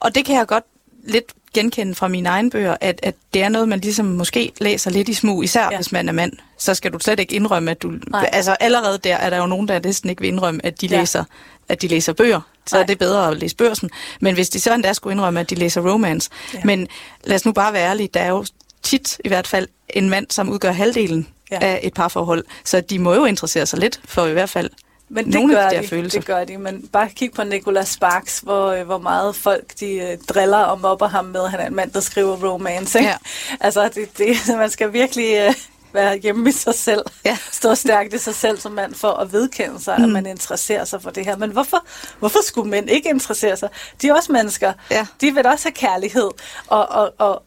Og 0.00 0.14
det 0.14 0.24
kan 0.24 0.36
jeg 0.36 0.46
godt 0.46 0.64
lidt 1.04 1.32
genkende 1.54 1.94
fra 1.94 2.08
mine 2.08 2.28
egne 2.28 2.50
bøger, 2.50 2.76
at, 2.80 3.00
at 3.02 3.14
det 3.34 3.42
er 3.42 3.48
noget, 3.48 3.68
man 3.68 3.80
ligesom 3.80 4.06
måske 4.06 4.52
læser 4.60 4.90
lidt 4.90 5.08
i 5.08 5.14
smug, 5.14 5.44
især 5.44 5.68
ja. 5.70 5.76
hvis 5.76 5.92
man 5.92 6.08
er 6.08 6.12
mand. 6.12 6.32
Så 6.58 6.74
skal 6.74 6.92
du 6.92 6.98
slet 6.98 7.20
ikke 7.20 7.34
indrømme, 7.34 7.70
at 7.70 7.82
du... 7.82 7.92
Nej. 8.06 8.30
Altså 8.32 8.56
allerede 8.60 8.98
der 8.98 9.16
er 9.16 9.30
der 9.30 9.36
jo 9.36 9.46
nogen, 9.46 9.68
der 9.68 9.80
næsten 9.84 10.10
ikke 10.10 10.20
vil 10.20 10.28
indrømme, 10.28 10.66
at 10.66 10.80
de 10.80 10.86
ja. 10.86 10.98
læser 10.98 11.24
at 11.68 11.82
de 11.82 11.88
læser 11.88 12.12
bøger, 12.12 12.40
så 12.66 12.76
Nej. 12.76 12.82
er 12.82 12.86
det 12.86 12.98
bedre 12.98 13.30
at 13.30 13.36
læse 13.36 13.56
børsen. 13.56 13.90
Men 14.20 14.34
hvis 14.34 14.48
de 14.48 14.60
så 14.60 14.74
endda 14.74 14.92
skulle 14.92 15.14
indrømme, 15.14 15.40
at 15.40 15.50
de 15.50 15.54
læser 15.54 15.92
romance. 15.92 16.30
Ja. 16.54 16.60
Men 16.64 16.88
lad 17.24 17.34
os 17.36 17.46
nu 17.46 17.52
bare 17.52 17.72
være 17.72 17.90
ærlige, 17.90 18.08
der 18.14 18.20
er 18.20 18.28
jo 18.28 18.44
tit 18.82 19.20
i 19.24 19.28
hvert 19.28 19.46
fald 19.46 19.68
en 19.88 20.10
mand, 20.10 20.26
som 20.30 20.48
udgør 20.48 20.72
halvdelen 20.72 21.28
ja. 21.50 21.58
af 21.60 21.80
et 21.82 21.94
parforhold. 21.94 22.44
Så 22.64 22.80
de 22.80 22.98
må 22.98 23.14
jo 23.14 23.24
interessere 23.24 23.66
sig 23.66 23.78
lidt 23.78 24.00
for 24.04 24.26
i 24.26 24.32
hvert 24.32 24.50
fald 24.50 24.70
men 25.08 25.24
det 25.24 25.34
Nogle 25.34 25.54
gør 25.54 25.68
de, 25.68 25.88
følelser. 25.88 26.18
det 26.18 26.26
gør 26.26 26.44
de, 26.44 26.58
men 26.58 26.88
bare 26.92 27.08
kig 27.08 27.32
på 27.32 27.44
Nicolas 27.44 27.88
Sparks, 27.88 28.38
hvor, 28.38 28.66
øh, 28.66 28.86
hvor 28.86 28.98
meget 28.98 29.36
folk 29.36 29.80
de 29.80 30.18
uh, 30.18 30.24
driller 30.34 30.58
og 30.58 30.80
mobber 30.80 31.08
ham 31.08 31.24
med, 31.24 31.48
han 31.48 31.60
er 31.60 31.66
en 31.66 31.74
mand, 31.74 31.90
der 31.90 32.00
skriver 32.00 32.36
romance. 32.36 32.98
Ikke? 32.98 33.10
Ja. 33.10 33.16
Altså, 33.60 33.88
det, 33.88 34.18
det, 34.18 34.36
man 34.58 34.70
skal 34.70 34.92
virkelig 34.92 35.48
uh, 35.48 35.54
være 35.92 36.16
hjemme 36.16 36.48
i 36.48 36.52
sig 36.52 36.74
selv, 36.74 37.02
ja. 37.24 37.38
stå 37.50 37.74
stærkt 37.74 38.14
i 38.14 38.18
sig 38.18 38.34
selv 38.34 38.58
som 38.58 38.72
mand, 38.72 38.94
for 38.94 39.08
at 39.08 39.32
vedkende 39.32 39.82
sig, 39.82 39.94
mm. 39.98 40.04
at 40.04 40.10
man 40.10 40.26
interesserer 40.26 40.84
sig 40.84 41.02
for 41.02 41.10
det 41.10 41.24
her. 41.24 41.36
Men 41.36 41.50
hvorfor, 41.50 41.86
hvorfor 42.18 42.38
skulle 42.44 42.70
mænd 42.70 42.90
ikke 42.90 43.08
interessere 43.08 43.56
sig? 43.56 43.68
De 44.02 44.08
er 44.08 44.14
også 44.14 44.32
mennesker. 44.32 44.72
Ja. 44.90 45.06
De 45.20 45.34
vil 45.34 45.46
også 45.46 45.68
have 45.68 45.74
kærlighed, 45.74 46.30
og, 46.66 46.88
og, 46.88 47.14
og 47.18 47.42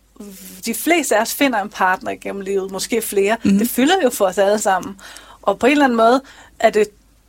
de 0.66 0.74
fleste 0.74 1.16
af 1.16 1.22
os 1.22 1.34
finder 1.34 1.62
en 1.62 1.70
partner 1.70 2.16
gennem 2.22 2.42
livet, 2.42 2.72
måske 2.72 3.02
flere. 3.02 3.38
Mm. 3.44 3.58
Det 3.58 3.70
fylder 3.70 3.96
jo 4.04 4.10
for 4.10 4.26
os 4.26 4.38
alle 4.38 4.60
sammen. 4.60 5.00
Og 5.42 5.60
på 5.60 5.66
en 5.66 5.72
eller 5.72 5.86
anden 5.86 5.98
måde 5.98 6.22
er 6.60 6.70
det 6.70 6.88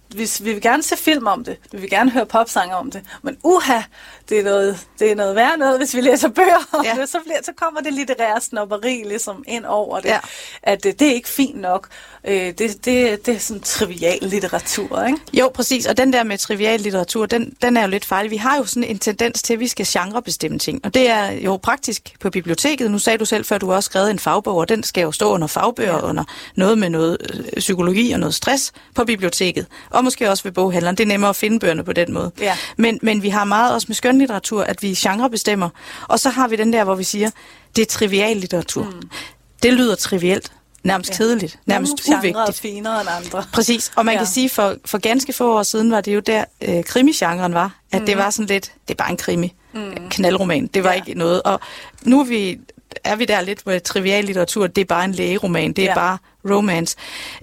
hvis 0.09 0.45
vi 0.45 0.53
vil 0.53 0.63
gerne 0.63 0.83
se 0.83 0.97
film 0.97 1.27
om 1.27 1.45
det, 1.45 1.57
vi 1.73 1.79
vil 1.79 1.91
gerne 1.91 2.11
høre 2.11 2.27
popsange 2.27 2.77
om 2.77 2.91
det, 2.91 3.03
men 3.23 3.39
uha, 3.45 3.81
det 4.29 4.39
er 4.39 4.45
noget, 4.45 4.87
det 4.99 5.11
er 5.11 5.15
noget 5.15 5.37
værd 5.37 5.59
noget, 5.59 5.79
hvis 5.79 5.95
vi 5.95 6.01
læser 6.01 6.29
bøger 6.29 6.59
om 6.73 6.85
ja. 6.85 6.95
det, 7.01 7.09
så, 7.09 7.21
bliver, 7.21 7.43
så 7.43 7.53
kommer 7.57 7.81
det 7.81 7.95
litterære 7.95 8.41
snopperi 8.41 9.03
ligesom 9.07 9.45
ind 9.49 9.65
over 9.65 10.01
det, 10.01 10.09
ja. 10.09 10.19
at 10.63 10.85
det, 10.85 11.01
det 11.01 11.09
er 11.09 11.13
ikke 11.13 11.29
fint 11.29 11.61
nok. 11.61 11.89
Øh, 12.29 12.53
det, 12.59 12.85
det, 12.85 13.27
det 13.27 13.35
er 13.35 13.39
sådan 13.39 13.63
trivial 13.63 14.19
litteratur, 14.23 15.05
ikke? 15.07 15.19
Jo, 15.33 15.51
præcis, 15.55 15.87
og 15.87 15.97
den 15.97 16.13
der 16.13 16.25
med 16.25 16.39
trivial 16.39 16.81
litteratur, 16.81 17.27
den, 17.27 17.55
den 17.63 17.77
er 17.77 17.83
jo 17.83 17.89
lidt 17.89 18.05
farlig. 18.05 18.31
Vi 18.31 18.37
har 18.37 18.57
jo 18.57 18.65
sådan 18.65 18.85
en 18.85 18.99
tendens 18.99 19.43
til, 19.43 19.53
at 19.53 19.61
vi 19.61 19.69
skal 19.69 19.87
genrebestemme 19.89 20.59
ting, 20.59 20.81
og 20.85 20.95
det 20.95 21.11
er 21.11 21.31
jo 21.31 21.57
praktisk 21.57 22.17
på 22.21 22.31
biblioteket. 22.31 22.91
Nu 22.91 22.99
sagde 22.99 23.19
du 23.19 23.25
selv, 23.25 23.45
før 23.45 23.59
du 23.59 23.73
også 23.73 23.87
skrevet 23.87 24.11
en 24.11 24.19
fagbog, 24.19 24.57
og 24.57 24.69
den 24.69 24.83
skal 24.83 25.03
jo 25.03 25.13
stå 25.13 25.31
under 25.31 25.47
fagbøger, 25.47 25.95
ja. 25.95 26.01
under 26.01 26.25
noget 26.57 26.79
med 26.79 26.91
noget 26.91 27.17
øh, 27.35 27.61
psykologi 27.61 28.13
og 28.13 28.21
noget 28.21 28.35
stress 28.35 28.73
på 28.95 29.05
biblioteket, 29.05 29.67
og 29.91 30.05
måske 30.05 30.31
også 30.31 30.45
ved 30.45 30.53
boghandleren. 30.53 30.97
Det 30.97 31.05
er 31.05 31.09
nemmere 31.09 31.31
at 31.31 31.37
finde 31.37 31.59
bøgerne 31.59 31.85
på 31.85 31.93
den 31.93 32.13
måde. 32.13 32.31
Ja. 32.41 32.57
Men, 32.77 32.99
men 33.03 33.23
vi 33.23 33.29
har 33.29 33.45
meget 33.45 33.75
også 33.75 33.87
med 33.89 33.95
skønlitteratur, 33.95 34.63
at 34.63 34.83
vi 34.83 34.95
genrebestemmer, 34.95 35.69
og 36.09 36.21
så 36.21 36.31
har 36.31 36.49
vi 36.49 36.57
den 36.57 36.73
der, 36.73 36.85
hvor 36.85 36.95
vi 36.95 37.05
siger, 37.05 37.31
det 37.77 37.83
er 37.83 37.87
trivial 37.87 38.37
litteratur. 38.37 38.85
Mm. 38.85 39.09
Det 39.63 39.73
lyder 39.73 39.95
trivielt, 39.95 40.53
nærmest 40.83 41.11
ja. 41.11 41.17
kedeligt, 41.17 41.59
nærmest 41.67 42.09
Nogle 42.09 42.19
uvigtigt. 42.19 42.49
er 42.49 42.53
finere 42.53 43.01
end 43.01 43.09
andre. 43.11 43.45
Præcis, 43.53 43.93
og 43.97 44.05
man 44.05 44.15
ja. 44.15 44.21
kan 44.21 44.27
sige, 44.27 44.49
for, 44.49 44.77
for 44.85 44.99
ganske 44.99 45.33
få 45.33 45.59
år 45.59 45.63
siden 45.63 45.91
var 45.91 46.01
det 46.01 46.15
jo 46.15 46.21
der, 46.21 46.45
øh, 46.63 46.85
krimigenren 46.85 47.55
var, 47.55 47.81
at 47.93 48.01
mm. 48.01 48.07
det 48.07 48.17
var 48.17 48.31
sådan 48.31 48.47
lidt, 48.47 48.73
det 48.89 48.95
er 48.95 48.99
bare 48.99 49.11
en 49.11 49.17
krimi, 49.17 49.55
mm. 49.75 49.95
knaldroman, 50.11 50.67
det 50.67 50.85
var 50.85 50.93
ja. 50.93 50.97
ikke 50.97 51.15
noget. 51.15 51.43
Og 51.43 51.61
nu 52.03 52.21
er 52.21 52.25
vi, 52.25 52.59
er 53.05 53.17
vi 53.17 53.25
der 53.25 53.41
lidt 53.41 53.67
med 53.67 53.81
trivial 53.81 54.25
litteratur, 54.25 54.67
det 54.67 54.81
er 54.81 54.85
bare 54.85 55.05
en 55.05 55.13
lægeroman, 55.13 55.73
det 55.73 55.85
er 55.85 55.89
ja. 55.89 55.95
bare 55.95 56.19
romance. 56.51 56.97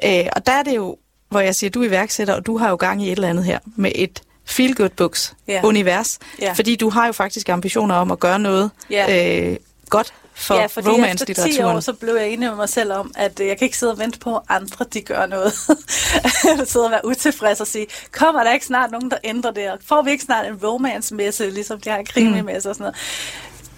Øh, 0.06 0.26
og 0.36 0.46
der 0.46 0.52
er 0.52 0.64
det 0.64 0.76
jo, 0.76 0.98
hvor 1.30 1.40
jeg 1.40 1.56
siger, 1.56 1.70
du 1.70 1.82
er 1.82 1.88
iværksætter, 1.88 2.34
og 2.34 2.46
du 2.46 2.58
har 2.58 2.70
jo 2.70 2.76
gang 2.76 3.04
i 3.04 3.06
et 3.06 3.12
eller 3.12 3.30
andet 3.30 3.46
her, 3.46 3.60
med 3.76 3.92
et 3.96 4.22
feel 4.46 4.76
good 4.76 4.90
books 4.90 5.34
yeah. 5.50 5.66
univers, 5.66 6.20
yeah. 6.44 6.56
fordi 6.56 6.76
du 6.76 6.90
har 6.90 7.06
jo 7.06 7.12
faktisk 7.12 7.50
ambitioner 7.50 7.96
om 7.96 8.12
at 8.12 8.20
gøre 8.20 8.40
noget 8.40 8.72
yeah. 8.92 9.52
øh, 9.52 9.58
godt 9.90 10.14
for 10.36 10.56
ja, 10.56 10.66
fordi 10.66 10.90
efter 11.12 11.34
10 11.34 11.62
år, 11.62 11.80
så 11.80 11.94
blev 11.94 12.16
jeg 12.16 12.28
enig 12.28 12.50
med 12.50 12.56
mig 12.56 12.70
selv 12.70 12.94
om, 12.94 13.12
at 13.16 13.40
øh, 13.40 13.48
jeg 13.48 13.58
kan 13.58 13.66
ikke 13.66 13.78
sidde 13.78 13.92
og 13.92 14.00
vente 14.00 14.20
på, 14.20 14.36
at 14.36 14.44
andre 14.50 14.86
de 14.94 15.02
gør 15.02 15.26
noget. 15.26 15.54
sidde 16.72 16.86
og 16.86 16.92
være 16.92 17.06
utilfreds 17.06 17.62
og 17.62 17.68
sige, 17.68 17.88
kommer 18.12 18.44
der 18.44 18.54
ikke 18.54 18.66
snart 18.66 18.92
nogen, 18.92 19.12
der 19.12 19.18
ændrer 19.24 19.52
det? 19.52 19.72
Får 19.86 20.02
vi 20.02 20.12
ikke 20.12 20.24
snart 20.24 20.46
en 20.46 20.60
romance-messe, 20.64 21.50
ligesom 21.50 21.82
de 21.82 21.90
har 21.90 21.98
en 21.98 22.06
krimi-messe 22.06 22.70
og 22.70 22.76
sådan 22.76 22.84
noget? 22.84 22.96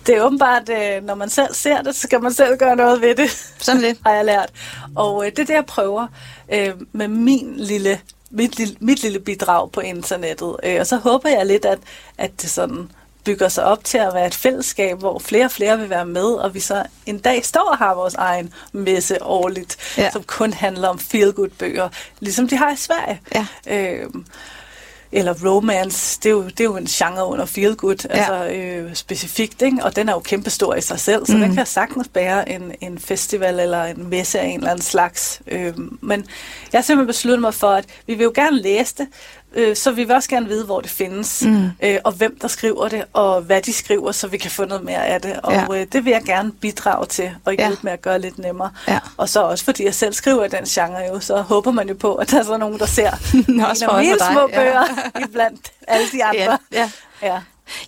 Det 0.08 0.16
er 0.16 0.22
åbenbart, 0.22 0.70
øh, 0.70 1.04
når 1.04 1.16
man 1.16 1.30
selv 1.30 1.54
ser 1.54 1.82
det, 1.82 1.96
så 1.96 2.02
skal 2.02 2.22
man 2.22 2.34
selv 2.34 2.58
gøre 2.58 2.76
noget 2.76 3.02
ved 3.02 3.16
det. 3.16 3.54
Sådan 3.58 3.84
det. 3.84 3.98
har 4.06 4.14
jeg 4.14 4.26
lært. 4.26 4.50
Og 4.96 5.26
øh, 5.26 5.32
det 5.32 5.40
er 5.40 5.46
det, 5.46 5.54
jeg 5.54 5.66
prøver 5.66 6.08
med 6.92 7.08
min 7.08 7.56
lille 7.58 8.00
mit, 8.30 8.58
lille, 8.58 8.76
mit 8.80 9.04
lille 9.04 9.20
bidrag 9.20 9.72
på 9.72 9.82
internettet. 9.82 10.80
og 10.80 10.88
så 10.88 10.98
håber 10.98 11.30
jeg 11.30 11.46
lidt, 11.46 11.66
at, 11.66 11.80
at 12.18 12.42
det 12.42 12.50
sådan 12.50 12.92
bygger 13.28 13.48
sig 13.48 13.64
op 13.64 13.84
til 13.84 13.98
at 13.98 14.14
være 14.14 14.28
et 14.28 14.36
fællesskab, 14.36 15.00
hvor 15.00 15.20
flere 15.20 15.46
og 15.46 15.52
flere 15.52 15.80
vil 15.80 15.90
være 15.90 16.06
med, 16.06 16.26
og 16.26 16.54
vi 16.54 16.60
så 16.60 16.84
en 17.06 17.20
dag 17.20 17.46
står 17.46 17.70
og 17.72 17.78
har 17.78 17.94
vores 17.94 18.14
egen 18.14 18.54
messe 18.72 19.24
årligt, 19.24 19.78
ja. 19.98 20.12
som 20.12 20.24
kun 20.24 20.54
handler 20.54 20.88
om 20.88 21.00
feel-good 21.00 21.50
bøger, 21.60 21.90
ligesom 22.20 22.48
de 22.48 22.58
har 22.58 22.72
i 22.72 22.76
Sverige. 22.76 23.22
Ja. 23.36 23.46
Øh, 23.68 24.10
eller 25.12 25.34
romance, 25.46 26.20
det 26.20 26.26
er, 26.26 26.34
jo, 26.34 26.44
det 26.44 26.60
er 26.60 26.64
jo 26.64 26.78
en 26.78 26.86
genre 26.86 27.26
under 27.26 27.46
feel 27.46 27.76
good, 27.76 28.08
ja. 28.10 28.16
altså 28.16 28.48
øh, 28.48 28.96
specifikt, 28.96 29.62
ikke? 29.62 29.84
og 29.84 29.96
den 29.96 30.10
er 30.10 30.14
jo 30.14 30.20
kæmpestor 30.20 30.76
i 30.76 30.82
sig 30.82 31.00
selv, 31.00 31.26
så 31.26 31.34
mm. 31.34 31.42
den 31.42 31.56
kan 31.56 31.66
sagtens 31.66 32.08
bære 32.08 32.50
en, 32.50 32.72
en 32.82 33.00
festival 33.00 33.60
eller 33.60 33.84
en 33.84 34.10
messe 34.10 34.40
af 34.40 34.46
en 34.46 34.60
eller 34.60 34.72
anden 34.72 34.84
slags. 34.84 35.42
Øh, 35.48 35.74
men 36.02 36.26
jeg 36.72 36.78
har 36.78 36.84
simpelthen 36.84 37.08
besluttet 37.08 37.42
mig 37.42 37.54
for, 37.54 37.70
at 37.70 37.86
vi 38.08 38.14
vil 38.14 38.24
jo 38.24 38.32
gerne 38.36 38.62
læse 38.62 38.96
det, 38.98 39.08
Øh, 39.58 39.76
så 39.76 39.92
vi 39.92 40.04
vil 40.04 40.16
også 40.16 40.30
gerne 40.30 40.48
vide, 40.48 40.66
hvor 40.66 40.82
det 40.82 40.90
findes, 40.90 41.44
mm. 41.46 41.70
øh, 41.84 41.98
og 42.04 42.12
hvem 42.12 42.40
der 42.42 42.48
skriver 42.48 42.88
det, 42.88 43.04
og 43.14 43.42
hvad 43.42 43.62
de 43.62 43.74
skriver, 43.74 44.12
så 44.12 44.28
vi 44.28 44.38
kan 44.38 44.52
få 44.52 44.66
noget 44.66 44.84
mere 44.84 45.06
af 45.06 45.22
det. 45.22 45.40
Og 45.44 45.54
ja. 45.54 45.66
øh, 45.74 45.88
det 45.92 46.06
vil 46.06 46.12
jeg 46.12 46.24
gerne 46.26 46.52
bidrage 46.52 47.06
til, 47.06 47.32
og 47.46 47.54
hjælpe 47.54 47.74
ja. 47.74 47.78
med 47.82 47.92
at 47.92 48.02
gøre 48.02 48.20
lidt 48.20 48.40
nemmere. 48.40 48.72
Ja. 48.88 49.00
Og 49.18 49.30
så 49.30 49.42
også 49.42 49.66
fordi 49.66 49.86
jeg 49.86 49.96
selv 49.96 50.14
skriver 50.14 50.46
i 50.46 50.50
den 50.50 50.66
genre 50.66 51.00
jo, 51.14 51.20
så 51.20 51.42
håber 51.42 51.72
man 51.72 51.88
jo 51.88 51.96
på, 52.00 52.16
at 52.16 52.32
der 52.32 52.40
er 52.40 52.44
så 52.44 52.58
nogen, 52.58 52.80
der 52.80 52.86
ser 52.86 53.12
en 53.50 53.60
af 53.60 54.00
mine 54.00 54.18
små 54.32 54.48
bøger 54.48 54.86
ja. 55.16 55.22
iblandt 55.26 55.72
alle 55.88 56.08
de 56.12 56.24
andre. 56.24 56.58
Ja. 56.72 56.80
Ja. 56.80 56.92
Ja. 57.24 57.40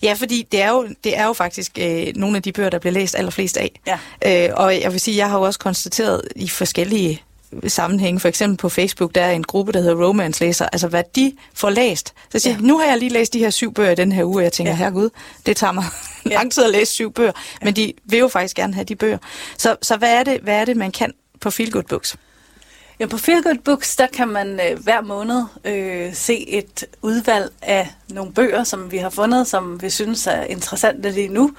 Ja, 0.03 0.13
fordi 0.13 0.47
det 0.51 0.61
er 0.61 0.69
jo, 0.69 0.87
det 1.03 1.17
er 1.17 1.25
jo 1.25 1.33
faktisk 1.33 1.71
øh, 1.81 2.07
nogle 2.15 2.37
af 2.37 2.43
de 2.43 2.51
bøger, 2.51 2.69
der 2.69 2.79
bliver 2.79 2.93
læst 2.93 3.15
allerflest 3.15 3.57
af. 3.57 3.79
Ja. 3.87 4.47
Øh, 4.47 4.53
og 4.55 4.81
jeg 4.81 4.91
vil 4.91 4.99
sige, 4.99 5.17
jeg 5.17 5.29
har 5.29 5.37
jo 5.37 5.43
også 5.43 5.59
konstateret 5.59 6.21
i 6.35 6.49
forskellige 6.49 7.23
sammenhæng. 7.67 8.21
For 8.21 8.27
eksempel 8.27 8.57
på 8.57 8.69
Facebook, 8.69 9.15
der 9.15 9.21
er 9.21 9.31
en 9.31 9.43
gruppe, 9.43 9.71
der 9.71 9.81
hedder 9.81 10.05
Romance 10.05 10.43
Læser. 10.43 10.65
Altså, 10.65 10.87
hvad 10.87 11.03
de 11.15 11.33
får 11.53 11.69
læst. 11.69 12.13
Så 12.31 12.39
siger 12.39 12.53
ja. 12.53 12.61
nu 12.61 12.77
har 12.77 12.85
jeg 12.85 12.97
lige 12.97 13.09
læst 13.09 13.33
de 13.33 13.39
her 13.39 13.49
syv 13.49 13.73
bøger 13.73 13.91
i 13.91 13.95
den 13.95 14.11
her 14.11 14.23
uge, 14.23 14.39
og 14.39 14.43
jeg 14.43 14.53
tænker, 14.53 14.71
ja. 14.71 14.77
herregud, 14.77 15.09
det 15.45 15.57
tager 15.57 15.71
mig 15.71 15.83
ja. 16.25 16.29
lang 16.29 16.51
tid 16.51 16.63
at 16.63 16.71
læse 16.71 16.91
syv 16.91 17.13
bøger. 17.13 17.31
Ja. 17.61 17.65
Men 17.65 17.75
de 17.75 17.93
vil 18.05 18.19
jo 18.19 18.27
faktisk 18.27 18.55
gerne 18.55 18.73
have 18.73 18.83
de 18.83 18.95
bøger. 18.95 19.17
Så, 19.57 19.75
så 19.81 19.97
hvad, 19.97 20.13
er 20.13 20.23
det, 20.23 20.39
hvad 20.43 20.61
er 20.61 20.65
det, 20.65 20.77
man 20.77 20.91
kan 20.91 21.13
på 21.41 21.49
Feel 21.49 21.71
Good 21.71 21.83
Books? 21.83 22.15
Ja, 22.99 23.05
på 23.05 23.17
Feel 23.17 23.43
Good 23.43 23.57
Books, 23.65 23.95
der 23.95 24.07
kan 24.07 24.27
man 24.27 24.59
øh, 24.59 24.83
hver 24.83 25.01
måned 25.01 25.43
øh, 25.65 26.13
se 26.13 26.49
et 26.49 26.85
udvalg 27.01 27.51
af 27.61 27.89
nogle 28.09 28.33
bøger, 28.33 28.63
som 28.63 28.91
vi 28.91 28.97
har 28.97 29.09
fundet, 29.09 29.47
som 29.47 29.81
vi 29.81 29.89
synes 29.89 30.27
er 30.27 30.43
interessante 30.43 31.11
lige 31.11 31.27
nu. 31.27 31.51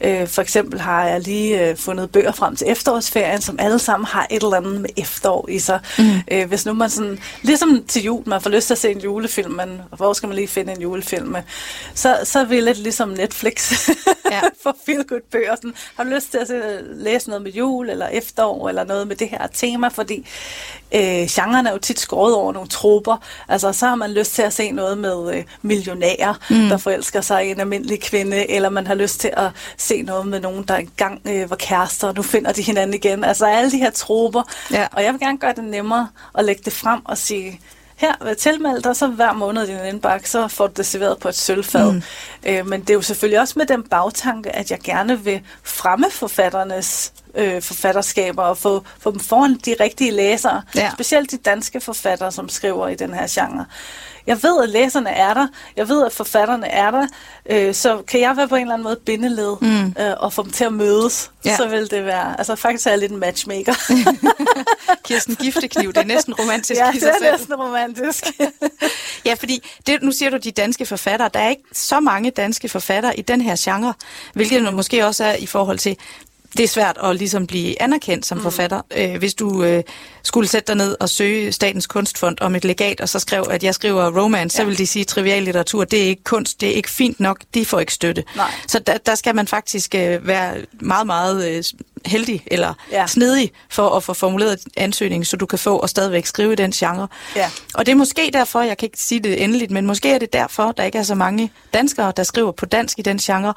Øh, 0.00 0.28
for 0.28 0.42
eksempel 0.42 0.80
har 0.80 1.06
jeg 1.06 1.20
lige 1.20 1.68
øh, 1.68 1.76
fundet 1.76 2.10
bøger 2.10 2.32
frem 2.32 2.56
til 2.56 2.70
efterårsferien, 2.70 3.40
som 3.40 3.58
alle 3.58 3.78
sammen 3.78 4.06
har 4.06 4.26
et 4.30 4.42
eller 4.42 4.56
andet 4.56 4.80
med 4.80 4.90
efterår 4.96 5.48
i 5.48 5.58
sig. 5.58 5.80
Mm. 5.98 6.04
Øh, 6.30 6.48
hvis 6.48 6.66
nu 6.66 6.72
man 6.72 6.90
sådan, 6.90 7.18
ligesom 7.42 7.84
til 7.88 8.02
jul, 8.02 8.22
man 8.26 8.40
får 8.40 8.50
lyst 8.50 8.66
til 8.66 8.74
at 8.74 8.78
se 8.78 8.90
en 8.90 9.00
julefilm, 9.00 9.52
men 9.52 9.80
hvor 9.96 10.12
skal 10.12 10.26
man 10.26 10.36
lige 10.36 10.48
finde 10.48 10.72
en 10.72 10.80
julefilm 10.80 11.26
med? 11.26 11.42
Så, 11.94 12.18
så 12.24 12.38
er 12.38 12.44
vi 12.44 12.60
lidt 12.60 12.78
ligesom 12.78 13.08
Netflix 13.08 13.88
ja. 14.30 14.40
for 14.62 14.76
Feel 14.86 15.04
Good 15.04 15.20
bøger. 15.32 15.56
Sådan, 15.56 15.74
har 15.96 16.04
du 16.04 16.10
lyst 16.10 16.30
til 16.30 16.38
at 16.38 16.46
se, 16.46 16.62
læse 16.82 17.28
noget 17.28 17.42
med 17.42 17.52
jul, 17.52 17.90
eller 17.90 18.08
efterår, 18.08 18.68
eller 18.68 18.84
noget 18.84 19.08
med 19.08 19.16
det 19.16 19.28
her 19.28 19.46
tema, 19.46 19.88
fordi 19.88 20.26
øh, 20.94 21.26
genren 21.30 21.66
er 21.66 21.72
jo 21.72 21.78
tit 21.78 21.98
skåret 21.98 22.34
over 22.34 22.52
nogle 22.52 22.68
troper. 22.68 23.16
Altså, 23.48 23.72
så 23.72 23.86
har 23.86 23.94
man 23.94 24.12
lyst 24.12 24.34
til 24.34 24.42
at 24.42 24.52
se 24.52 24.70
noget 24.70 24.98
med 24.98 25.34
øh, 25.34 25.44
millionærer, 25.62 26.34
mm. 26.50 26.68
der 26.68 26.76
forelsker 26.76 27.20
sig 27.20 27.46
i 27.46 27.50
en 27.50 27.60
almindelig 27.60 28.02
kvinde, 28.02 28.50
eller 28.50 28.68
man 28.68 28.86
har 28.86 28.94
lyst 28.94 29.20
til 29.20 29.30
at 29.36 29.50
se 29.76 30.02
noget 30.02 30.26
med 30.26 30.40
nogen, 30.40 30.62
der 30.62 30.76
engang 30.76 31.20
øh, 31.24 31.50
var 31.50 31.56
kærester, 31.56 32.08
og 32.08 32.14
nu 32.14 32.22
finder 32.22 32.52
de 32.52 32.62
hinanden 32.62 32.94
igen. 32.94 33.24
Altså, 33.24 33.46
alle 33.46 33.70
de 33.70 33.78
her 33.78 33.90
troper. 33.90 34.42
Ja. 34.70 34.86
Og 34.92 35.04
jeg 35.04 35.12
vil 35.12 35.20
gerne 35.20 35.38
gøre 35.38 35.52
det 35.56 35.64
nemmere 35.64 36.08
at 36.34 36.44
lægge 36.44 36.62
det 36.64 36.72
frem 36.72 37.00
og 37.04 37.18
sige, 37.18 37.60
her, 37.96 38.34
tilmeld 38.34 38.82
dig, 38.82 38.96
så 38.96 39.06
hver 39.06 39.32
måned 39.32 39.62
i 39.62 39.66
din 39.66 39.84
indbakke, 39.84 40.30
så 40.30 40.48
får 40.48 40.66
du 40.66 40.72
det 40.76 40.86
serveret 40.86 41.18
på 41.18 41.28
et 41.28 41.34
sølvfad. 41.34 41.92
Mm. 41.92 42.02
Øh, 42.46 42.66
men 42.66 42.80
det 42.80 42.90
er 42.90 42.94
jo 42.94 43.02
selvfølgelig 43.02 43.40
også 43.40 43.54
med 43.56 43.66
den 43.66 43.82
bagtanke, 43.82 44.56
at 44.56 44.70
jeg 44.70 44.78
gerne 44.84 45.24
vil 45.24 45.40
fremme 45.62 46.06
forfatternes 46.10 47.12
øh, 47.34 47.62
forfatterskaber 47.62 48.42
og 48.42 48.58
få, 48.58 48.84
få 48.98 49.10
dem 49.10 49.20
foran 49.20 49.54
de 49.54 49.74
rigtige 49.80 50.10
læsere. 50.10 50.62
Ja. 50.74 50.90
Specielt 50.92 51.30
de 51.30 51.36
danske 51.36 51.80
forfattere, 51.80 52.32
som 52.32 52.48
skriver 52.48 52.88
i 52.88 52.94
den 52.94 53.14
her 53.14 53.26
genre. 53.30 53.64
Jeg 54.26 54.42
ved, 54.42 54.62
at 54.62 54.68
læserne 54.68 55.10
er 55.10 55.34
der. 55.34 55.46
Jeg 55.76 55.88
ved, 55.88 56.06
at 56.06 56.12
forfatterne 56.12 56.68
er 56.68 56.90
der. 56.90 57.06
Øh, 57.50 57.74
så 57.74 58.02
kan 58.08 58.20
jeg 58.20 58.36
være 58.36 58.48
på 58.48 58.54
en 58.54 58.60
eller 58.60 58.74
anden 58.74 58.84
måde 58.84 58.96
bindeled 58.96 59.56
mm. 59.60 60.02
øh, 60.02 60.14
og 60.16 60.32
få 60.32 60.42
dem 60.42 60.50
til 60.50 60.64
at 60.64 60.72
mødes, 60.72 61.30
ja. 61.44 61.56
så 61.56 61.68
vil 61.68 61.90
det 61.90 62.04
være... 62.04 62.38
Altså 62.38 62.56
faktisk 62.56 62.86
er 62.86 62.90
jeg 62.90 62.98
lidt 62.98 63.12
en 63.12 63.18
matchmaker. 63.18 63.74
Kirsten 65.06 65.34
Giftekniv, 65.34 65.92
det 65.92 66.00
er 66.00 66.04
næsten 66.04 66.34
romantisk 66.34 66.80
ja, 66.80 66.92
i 66.92 66.98
sig 66.98 67.12
det 67.20 67.28
er 67.28 67.32
næsten 67.32 67.54
romantisk. 67.54 68.24
ja, 69.26 69.34
fordi 69.34 69.68
det, 69.86 70.02
nu 70.02 70.12
siger 70.12 70.30
du 70.30 70.36
de 70.36 70.50
danske 70.50 70.86
forfattere. 70.86 71.30
Der 71.34 71.40
er 71.40 71.48
ikke 71.48 71.62
så 71.72 72.00
mange 72.00 72.30
danske 72.30 72.68
forfattere 72.68 73.18
i 73.18 73.22
den 73.22 73.40
her 73.40 73.56
genre, 73.58 73.94
hvilket 74.32 74.74
måske 74.74 75.06
også 75.06 75.24
er 75.24 75.34
i 75.34 75.46
forhold 75.46 75.78
til 75.78 75.96
det 76.52 76.64
er 76.64 76.68
svært 76.68 76.98
at 77.02 77.16
ligesom 77.16 77.46
blive 77.46 77.82
anerkendt 77.82 78.26
som 78.26 78.38
mm. 78.38 78.42
forfatter. 78.42 78.80
Øh, 78.96 79.16
hvis 79.16 79.34
du 79.34 79.64
øh, 79.64 79.82
skulle 80.22 80.48
sætte 80.48 80.66
dig 80.66 80.76
ned 80.76 80.96
og 81.00 81.08
søge 81.08 81.52
Statens 81.52 81.86
Kunstfond 81.86 82.36
om 82.40 82.54
et 82.54 82.64
legat, 82.64 83.00
og 83.00 83.08
så 83.08 83.18
skrev, 83.18 83.46
at 83.50 83.64
jeg 83.64 83.74
skriver 83.74 84.20
romance, 84.20 84.58
ja. 84.58 84.62
så 84.62 84.68
vil 84.68 84.78
de 84.78 84.86
sige, 84.86 85.00
at 85.00 85.06
trivial 85.06 85.42
litteratur, 85.42 85.84
det 85.84 86.02
er 86.02 86.06
ikke 86.06 86.24
kunst, 86.24 86.60
det 86.60 86.68
er 86.68 86.74
ikke 86.74 86.90
fint 86.90 87.20
nok, 87.20 87.40
de 87.54 87.64
får 87.64 87.80
ikke 87.80 87.92
støtte. 87.92 88.24
Nej. 88.36 88.50
Så 88.66 88.78
der, 88.78 88.98
der 88.98 89.14
skal 89.14 89.34
man 89.34 89.46
faktisk 89.46 89.94
øh, 89.94 90.26
være 90.26 90.54
meget, 90.80 91.06
meget 91.06 91.48
øh, 91.48 91.64
heldig 92.06 92.42
eller 92.46 92.74
ja. 92.90 93.06
snedig 93.06 93.50
for 93.70 93.90
at 93.90 94.02
få 94.02 94.14
formuleret 94.14 94.60
ansøgning, 94.76 95.26
så 95.26 95.36
du 95.36 95.46
kan 95.46 95.58
få 95.58 95.78
og 95.78 95.88
stadigvæk 95.88 96.26
skrive 96.26 96.52
i 96.52 96.56
den 96.56 96.70
genre. 96.70 97.08
Ja. 97.36 97.50
Og 97.74 97.86
det 97.86 97.92
er 97.92 97.96
måske 97.96 98.30
derfor, 98.32 98.62
jeg 98.62 98.78
kan 98.78 98.86
ikke 98.86 99.00
sige 99.00 99.20
det 99.20 99.44
endeligt, 99.44 99.70
men 99.70 99.86
måske 99.86 100.10
er 100.10 100.18
det 100.18 100.32
derfor, 100.32 100.72
der 100.72 100.82
ikke 100.82 100.98
er 100.98 101.02
så 101.02 101.14
mange 101.14 101.50
danskere, 101.74 102.12
der 102.16 102.22
skriver 102.22 102.52
på 102.52 102.66
dansk 102.66 102.98
i 102.98 103.02
den 103.02 103.18
genre. 103.18 103.54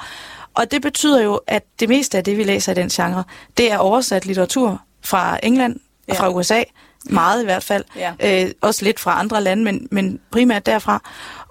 Og 0.60 0.72
det 0.72 0.82
betyder 0.82 1.22
jo, 1.22 1.40
at 1.48 1.64
det 1.80 1.90
meste 1.90 2.18
af 2.18 2.24
det, 2.24 2.38
vi 2.38 2.44
læser 2.44 2.72
i 2.72 2.76
den 2.76 2.90
genre, 2.90 3.24
det 3.58 3.72
er 3.72 3.78
oversat 3.78 4.26
litteratur 4.26 4.82
fra 5.02 5.40
England 5.44 5.76
og 6.08 6.14
ja. 6.16 6.20
fra 6.20 6.30
USA. 6.30 6.64
Meget 7.06 7.42
i 7.42 7.46
hvert 7.46 7.64
fald. 7.64 7.84
Ja. 7.96 8.14
Øh, 8.20 8.52
også 8.62 8.86
lidt 8.86 9.00
fra 9.00 9.20
andre 9.20 9.44
lande, 9.44 9.64
men, 9.64 9.88
men 9.92 10.20
primært 10.32 10.66
derfra. 10.66 11.02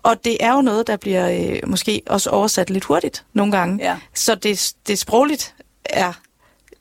Og 0.03 0.25
det 0.25 0.37
er 0.41 0.53
jo 0.53 0.61
noget, 0.61 0.87
der 0.87 0.97
bliver 0.97 1.31
øh, 1.31 1.69
måske 1.69 2.03
også 2.07 2.31
oversat 2.31 2.71
lidt 2.71 2.85
hurtigt 2.85 3.25
nogle 3.33 3.53
gange. 3.53 3.85
Ja. 3.85 3.97
Så 4.15 4.35
det, 4.35 4.73
det 4.87 4.99
sprogligt 4.99 5.55
er 5.85 6.13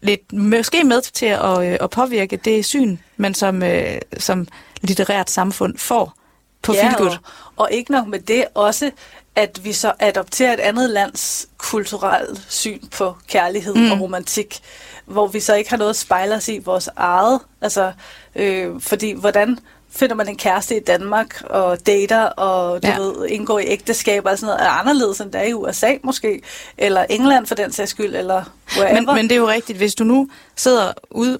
lidt 0.01 0.33
måske 0.33 0.83
med 0.83 1.01
til 1.01 1.25
at, 1.25 1.71
øh, 1.71 1.77
at 1.81 1.89
påvirke 1.89 2.37
det 2.37 2.65
syn, 2.65 2.97
man 3.17 3.33
som, 3.33 3.63
øh, 3.63 3.97
som 4.17 4.47
litterært 4.81 5.29
samfund 5.29 5.77
får 5.77 6.13
på 6.61 6.73
ja, 6.73 6.87
Feelgood. 6.87 7.09
Og, 7.09 7.17
og 7.55 7.71
ikke 7.71 7.91
nok 7.91 8.07
med 8.07 8.19
det, 8.19 8.45
også 8.53 8.91
at 9.37 9.59
vi 9.63 9.73
så 9.73 9.93
adopterer 9.99 10.53
et 10.53 10.59
andet 10.59 10.89
lands 10.89 11.49
kulturelle 11.57 12.37
syn 12.49 12.87
på 12.97 13.15
kærlighed 13.27 13.75
mm. 13.75 13.91
og 13.91 14.01
romantik, 14.01 14.59
hvor 15.05 15.27
vi 15.27 15.39
så 15.39 15.55
ikke 15.55 15.69
har 15.69 15.77
noget 15.77 15.89
at 15.89 15.95
spejle 15.95 16.35
os 16.35 16.47
i 16.47 16.57
vores 16.57 16.89
eget. 16.95 17.39
Altså, 17.61 17.91
øh, 18.35 18.81
fordi 18.81 19.11
hvordan 19.11 19.59
finder 19.89 20.15
man 20.15 20.29
en 20.29 20.37
kæreste 20.37 20.77
i 20.77 20.79
Danmark 20.79 21.41
og 21.41 21.87
dater 21.87 22.23
og 22.23 22.83
du 22.83 22.87
ja. 22.87 22.99
ved, 22.99 23.27
indgår 23.27 23.59
i 23.59 23.65
ægteskaber 23.67 24.29
og 24.29 24.37
sådan 24.37 24.55
noget, 24.55 24.67
er 24.67 24.71
anderledes 24.71 25.21
end 25.21 25.31
der 25.31 25.41
i 25.41 25.53
USA 25.53 25.91
måske, 26.03 26.41
eller 26.77 27.05
England 27.09 27.45
for 27.45 27.55
den 27.55 27.71
sags 27.71 27.91
skyld, 27.91 28.15
eller 28.15 28.43
wherever. 28.77 29.01
Men, 29.01 29.15
men 29.15 29.23
det 29.23 29.31
er 29.31 29.39
jo 29.39 29.49
rigtigt, 29.49 29.77
hvis 29.77 29.95
du 29.95 30.03
nu 30.03 30.29
sidder 30.55 30.93
ude 31.11 31.37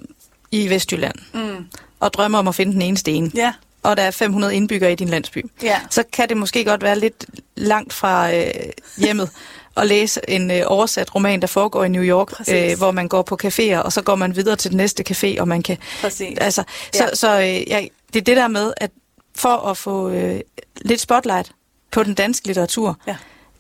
i 0.51 0.69
Vestjylland 0.69 1.15
mm. 1.33 1.65
og 2.00 2.13
drømmer 2.13 2.39
om 2.39 2.47
at 2.47 2.55
finde 2.55 2.74
den 2.74 2.81
ene 2.81 2.97
sten, 2.97 3.31
ja 3.36 3.53
og 3.88 3.98
der 3.98 4.03
er 4.03 4.12
500 4.12 4.56
indbyggere 4.56 4.91
i 4.91 4.96
din 4.96 5.10
landsby, 5.10 5.46
ja. 5.63 5.79
så 5.89 6.03
kan 6.13 6.29
det 6.29 6.38
måske 6.38 6.65
godt 6.65 6.84
være 6.84 7.00
lidt 7.00 7.25
langt 7.56 7.94
fra 7.94 8.36
øh, 8.36 8.51
hjemmet 8.98 9.29
at 9.77 9.88
læse 9.88 10.22
en 10.27 10.51
øh, 10.51 10.62
oversat 10.65 11.15
roman, 11.15 11.41
der 11.41 11.48
foregår 11.48 11.84
i 11.84 11.89
New 11.89 12.03
York, 12.03 12.50
øh, 12.50 12.77
hvor 12.77 12.91
man 12.91 13.08
går 13.08 13.22
på 13.22 13.38
caféer, 13.44 13.77
og 13.77 13.94
så 13.94 14.01
går 14.01 14.15
man 14.15 14.36
videre 14.36 14.56
til 14.56 14.72
den 14.72 14.77
næste 14.77 15.03
café, 15.10 15.39
og 15.39 15.48
man 15.48 15.63
kan... 15.63 15.77
Præcis. 16.01 16.38
Altså, 16.38 16.63
ja. 16.94 16.98
Så, 16.98 17.10
så 17.13 17.39
øh, 17.39 17.70
ja, 17.70 17.88
det 18.13 18.20
er 18.20 18.24
det 18.24 18.38
der 18.38 18.48
med, 18.48 18.74
at 18.77 18.91
for 19.36 19.70
at 19.70 19.77
få 19.77 20.10
øh, 20.10 20.39
lidt 20.82 21.01
spotlight 21.01 21.51
på 21.91 22.03
den 22.03 22.13
danske 22.13 22.48
litteratur, 22.48 22.98
ja 23.08 23.15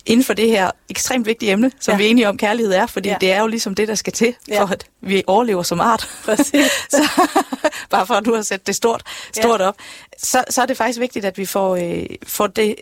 inden 0.07 0.23
for 0.23 0.33
det 0.33 0.49
her 0.49 0.71
ekstremt 0.89 1.25
vigtige 1.25 1.51
emne, 1.51 1.71
som 1.79 1.91
ja. 1.91 1.97
vi 1.97 2.05
er 2.05 2.09
enige 2.09 2.29
om, 2.29 2.37
kærlighed 2.37 2.73
er, 2.73 2.85
fordi 2.85 3.09
ja. 3.09 3.17
det 3.21 3.31
er 3.31 3.41
jo 3.41 3.47
ligesom 3.47 3.75
det, 3.75 3.87
der 3.87 3.95
skal 3.95 4.13
til, 4.13 4.35
for 4.47 4.53
ja. 4.53 4.71
at 4.71 4.85
vi 5.01 5.23
overlever 5.27 5.63
som 5.63 5.81
art. 5.81 6.01
så, 6.89 7.09
bare 7.89 8.07
for 8.07 8.13
at 8.13 8.25
du 8.25 8.35
har 8.35 8.41
sat 8.41 8.67
det 8.67 8.75
stort, 8.75 9.03
stort 9.33 9.61
ja. 9.61 9.67
op. 9.67 9.75
Så, 10.17 10.43
så 10.49 10.61
er 10.61 10.65
det 10.65 10.77
faktisk 10.77 10.99
vigtigt, 10.99 11.25
at 11.25 11.37
vi 11.37 11.45
får, 11.45 11.75
øh, 11.75 12.05
får 12.27 12.47
det 12.47 12.75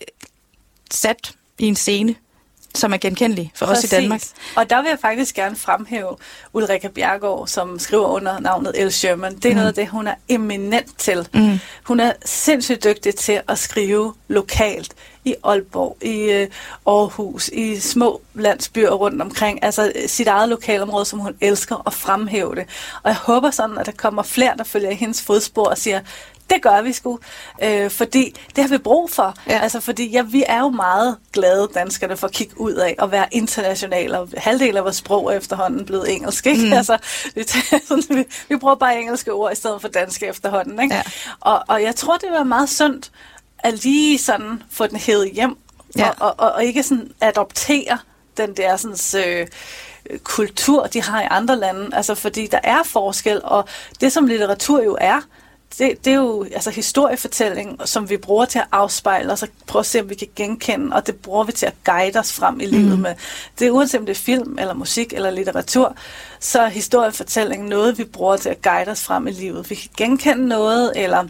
sat 0.91 1.31
i 1.59 1.65
en 1.65 1.75
scene, 1.75 2.15
som 2.75 2.93
er 2.93 2.97
genkendelig 2.97 3.51
for 3.55 3.65
Præcis. 3.65 3.83
os 3.83 3.91
i 3.91 4.01
Danmark. 4.01 4.21
Og 4.55 4.69
der 4.69 4.81
vil 4.81 4.89
jeg 4.89 4.99
faktisk 5.01 5.35
gerne 5.35 5.55
fremhæve 5.55 6.17
Ulrika 6.53 6.87
Bjergård, 6.87 7.47
som 7.47 7.79
skriver 7.79 8.07
under 8.07 8.39
navnet 8.39 8.81
El 8.81 8.91
Sherman. 8.91 9.35
Det 9.35 9.45
er 9.45 9.49
mm. 9.49 9.55
noget 9.55 9.67
af 9.67 9.73
det, 9.73 9.87
hun 9.87 10.07
er 10.07 10.15
eminent 10.27 10.97
til. 10.97 11.27
Mm. 11.33 11.59
Hun 11.83 11.99
er 11.99 12.11
sindssygt 12.25 12.83
dygtig 12.83 13.15
til 13.15 13.41
at 13.47 13.59
skrive 13.59 14.13
lokalt 14.27 14.95
i 15.25 15.35
Aalborg, 15.43 15.97
i 16.01 16.31
øh, 16.31 16.47
Aarhus, 16.87 17.47
i 17.47 17.79
små 17.79 18.21
landsbyer 18.33 18.91
rundt 18.91 19.21
omkring. 19.21 19.63
Altså 19.63 19.91
sit 20.07 20.27
eget 20.27 20.49
lokalområde, 20.49 21.05
som 21.05 21.19
hun 21.19 21.35
elsker 21.41 21.87
at 21.87 21.93
fremhæve 21.93 22.55
det. 22.55 22.65
Og 23.03 23.09
jeg 23.09 23.15
håber 23.15 23.51
sådan, 23.51 23.77
at 23.77 23.85
der 23.85 23.91
kommer 23.91 24.23
flere, 24.23 24.53
der 24.57 24.63
følger 24.63 24.89
i 24.89 24.95
hendes 24.95 25.21
fodspor 25.21 25.65
og 25.65 25.77
siger, 25.77 25.99
det 26.49 26.61
gør 26.61 26.81
vi 26.81 26.93
sgu. 26.93 27.19
Øh, 27.63 27.91
fordi 27.91 28.35
det 28.55 28.63
har 28.63 28.69
vi 28.69 28.77
brug 28.77 29.09
for. 29.09 29.35
Ja. 29.47 29.59
Altså, 29.59 29.79
fordi 29.79 30.09
ja, 30.11 30.21
vi 30.21 30.43
er 30.47 30.59
jo 30.59 30.69
meget 30.69 31.17
glade 31.33 31.69
danskerne 31.73 32.17
for 32.17 32.27
at 32.27 32.33
kigge 32.33 32.59
ud 32.59 32.73
af 32.73 32.95
og 32.99 33.11
være 33.11 33.25
internationale. 33.31 34.19
Og 34.19 34.29
halvdelen 34.37 34.77
af 34.77 34.83
vores 34.83 34.95
sprog 34.95 35.33
er 35.33 35.37
efterhånden 35.37 35.85
blevet 35.85 36.13
engelsk. 36.13 36.45
Ikke? 36.45 36.65
Mm. 36.65 36.73
Altså, 36.73 36.97
vi, 37.35 37.43
vi, 38.15 38.25
vi 38.49 38.55
bruger 38.55 38.75
bare 38.75 38.99
engelske 38.99 39.33
ord 39.33 39.51
i 39.51 39.55
stedet 39.55 39.81
for 39.81 39.87
danske 39.87 40.27
efterhånden. 40.27 40.81
Ikke? 40.81 40.95
Ja. 40.95 41.01
Og, 41.39 41.63
og 41.67 41.83
jeg 41.83 41.95
tror, 41.95 42.17
det 42.17 42.29
var 42.31 42.43
meget 42.43 42.69
sundt 42.69 43.11
at 43.65 43.83
lige 43.83 44.17
sådan 44.17 44.63
få 44.71 44.87
den 44.87 44.97
hævet 44.97 45.31
hjem. 45.31 45.57
Ja. 45.97 46.09
Og, 46.19 46.35
og, 46.37 46.51
og 46.51 46.63
ikke 46.63 46.83
sådan 46.83 47.11
adoptere 47.21 47.97
den 48.37 48.57
der 48.57 48.77
sådan, 48.77 49.25
øh, 49.27 49.47
kultur, 50.23 50.87
de 50.87 51.01
har 51.01 51.21
i 51.21 51.27
andre 51.29 51.59
lande. 51.59 51.95
Altså, 51.95 52.15
fordi 52.15 52.47
der 52.47 52.59
er 52.63 52.83
forskel, 52.83 53.41
og 53.43 53.67
det 54.01 54.11
som 54.11 54.27
litteratur 54.27 54.83
jo 54.83 54.97
er, 55.01 55.21
det, 55.77 56.05
det 56.05 56.13
er 56.13 56.17
jo 56.17 56.43
altså 56.43 56.69
historiefortælling, 56.69 57.79
som 57.85 58.09
vi 58.09 58.17
bruger 58.17 58.45
til 58.45 58.59
at 58.59 58.67
afspejle 58.71 59.33
os 59.33 59.43
og 59.43 59.49
prøve 59.67 59.79
at 59.79 59.85
se, 59.85 60.01
om 60.01 60.09
vi 60.09 60.15
kan 60.15 60.27
genkende, 60.35 60.95
og 60.95 61.07
det 61.07 61.15
bruger 61.15 61.43
vi 61.43 61.51
til 61.51 61.65
at 61.65 61.73
guide 61.83 62.19
os 62.19 62.33
frem 62.33 62.59
i 62.59 62.65
livet 62.65 62.97
mm. 62.97 63.01
med. 63.01 63.15
Det 63.59 63.67
er 63.67 63.71
uanset 63.71 63.99
om 63.99 64.05
det 64.05 64.13
er 64.17 64.21
film, 64.21 64.57
eller 64.59 64.73
musik, 64.73 65.13
eller 65.13 65.29
litteratur, 65.29 65.95
så 66.39 66.61
er 66.61 66.67
historiefortælling 66.67 67.67
noget, 67.67 67.97
vi 67.97 68.03
bruger 68.03 68.37
til 68.37 68.49
at 68.49 68.61
guide 68.61 68.91
os 68.91 69.03
frem 69.03 69.27
i 69.27 69.31
livet. 69.31 69.69
Vi 69.69 69.75
kan 69.75 69.89
genkende 69.97 70.47
noget, 70.47 70.93
eller 70.95 71.27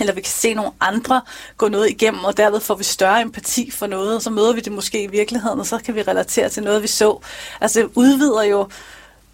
eller 0.00 0.12
vi 0.12 0.20
kan 0.20 0.30
se 0.30 0.54
nogle 0.54 0.70
andre 0.80 1.20
gå 1.56 1.68
noget 1.68 1.90
igennem, 1.90 2.24
og 2.24 2.36
derved 2.36 2.60
får 2.60 2.74
vi 2.74 2.84
større 2.84 3.20
empati 3.20 3.70
for 3.70 3.86
noget, 3.86 4.16
og 4.16 4.22
så 4.22 4.30
møder 4.30 4.52
vi 4.52 4.60
det 4.60 4.72
måske 4.72 5.02
i 5.02 5.06
virkeligheden, 5.06 5.60
og 5.60 5.66
så 5.66 5.78
kan 5.78 5.94
vi 5.94 6.02
relatere 6.02 6.48
til 6.48 6.62
noget, 6.62 6.82
vi 6.82 6.86
så. 6.86 7.18
Altså 7.60 7.80
det 7.80 7.90
udvider 7.94 8.42
jo 8.42 8.68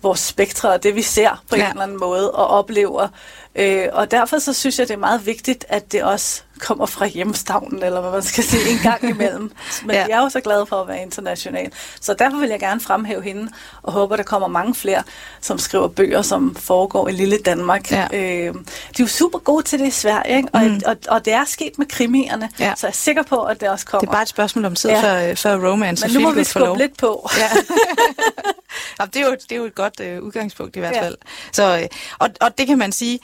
vores 0.02 0.20
spektre 0.20 0.72
og 0.72 0.82
det, 0.82 0.94
vi 0.94 1.02
ser 1.02 1.42
på 1.50 1.56
ja. 1.56 1.64
en 1.64 1.70
eller 1.70 1.82
anden 1.82 2.00
måde 2.00 2.30
og 2.30 2.46
oplever. 2.46 3.08
Øh, 3.56 3.88
og 3.92 4.10
derfor 4.10 4.38
så 4.38 4.52
synes 4.52 4.78
jeg, 4.78 4.88
det 4.88 4.94
er 4.94 4.98
meget 4.98 5.26
vigtigt, 5.26 5.64
at 5.68 5.92
det 5.92 6.02
også 6.02 6.42
kommer 6.58 6.86
fra 6.86 7.06
hjemstavnen, 7.06 7.82
eller 7.82 8.00
hvad 8.00 8.10
man 8.10 8.22
skal 8.22 8.44
sige, 8.44 8.70
en 8.70 8.78
gang 8.82 9.08
imellem. 9.08 9.52
Men 9.86 9.96
ja. 9.96 10.06
jeg 10.08 10.18
er 10.18 10.22
jo 10.22 10.28
så 10.28 10.40
glad 10.40 10.66
for 10.66 10.76
at 10.76 10.88
være 10.88 11.02
international. 11.02 11.72
Så 12.00 12.14
derfor 12.14 12.38
vil 12.38 12.48
jeg 12.48 12.60
gerne 12.60 12.80
fremhæve 12.80 13.22
hende, 13.22 13.48
og 13.82 13.92
håber, 13.92 14.16
der 14.16 14.22
kommer 14.22 14.48
mange 14.48 14.74
flere, 14.74 15.02
som 15.40 15.58
skriver 15.58 15.88
bøger, 15.88 16.22
som 16.22 16.54
foregår 16.54 17.08
i 17.08 17.12
lille 17.12 17.38
Danmark. 17.38 17.92
Ja. 17.92 18.06
Øh, 18.12 18.18
de 18.18 18.48
er 18.48 18.54
jo 19.00 19.06
super 19.06 19.38
gode 19.38 19.62
til 19.62 19.78
det 19.78 19.86
i 19.86 19.90
Sverige, 19.90 20.36
ikke? 20.36 20.48
Og, 20.52 20.62
mm. 20.62 20.80
og, 20.86 20.96
og 21.08 21.24
det 21.24 21.32
er 21.32 21.44
sket 21.44 21.78
med 21.78 21.86
krimierne, 21.86 22.48
ja. 22.58 22.74
så 22.76 22.86
jeg 22.86 22.92
er 22.92 22.96
sikker 22.96 23.22
på, 23.22 23.42
at 23.42 23.60
det 23.60 23.68
også 23.68 23.86
kommer. 23.86 24.00
Det 24.00 24.08
er 24.08 24.12
bare 24.12 24.22
et 24.22 24.28
spørgsmål 24.28 24.64
om 24.64 24.74
tid 24.74 24.90
ja. 24.90 25.02
før, 25.02 25.34
før 25.34 25.70
romance 25.70 26.06
Men 26.06 26.14
nu 26.14 26.20
må 26.20 26.32
vi 26.32 26.44
skubbe 26.44 26.78
lidt 26.78 26.96
på. 26.96 27.30
Ja. 27.38 27.48
det, 28.98 29.16
er 29.16 29.26
jo, 29.26 29.32
det 29.32 29.52
er 29.52 29.56
jo 29.56 29.64
et 29.64 29.74
godt 29.74 30.00
uh, 30.00 30.26
udgangspunkt 30.26 30.76
i 30.76 30.78
hvert 30.78 30.96
fald. 30.96 31.16
Ja. 31.22 31.52
Så, 31.52 31.78
øh, 31.78 31.88
og, 32.18 32.28
og 32.40 32.58
det 32.58 32.66
kan 32.66 32.78
man 32.78 32.92
sige, 32.92 33.20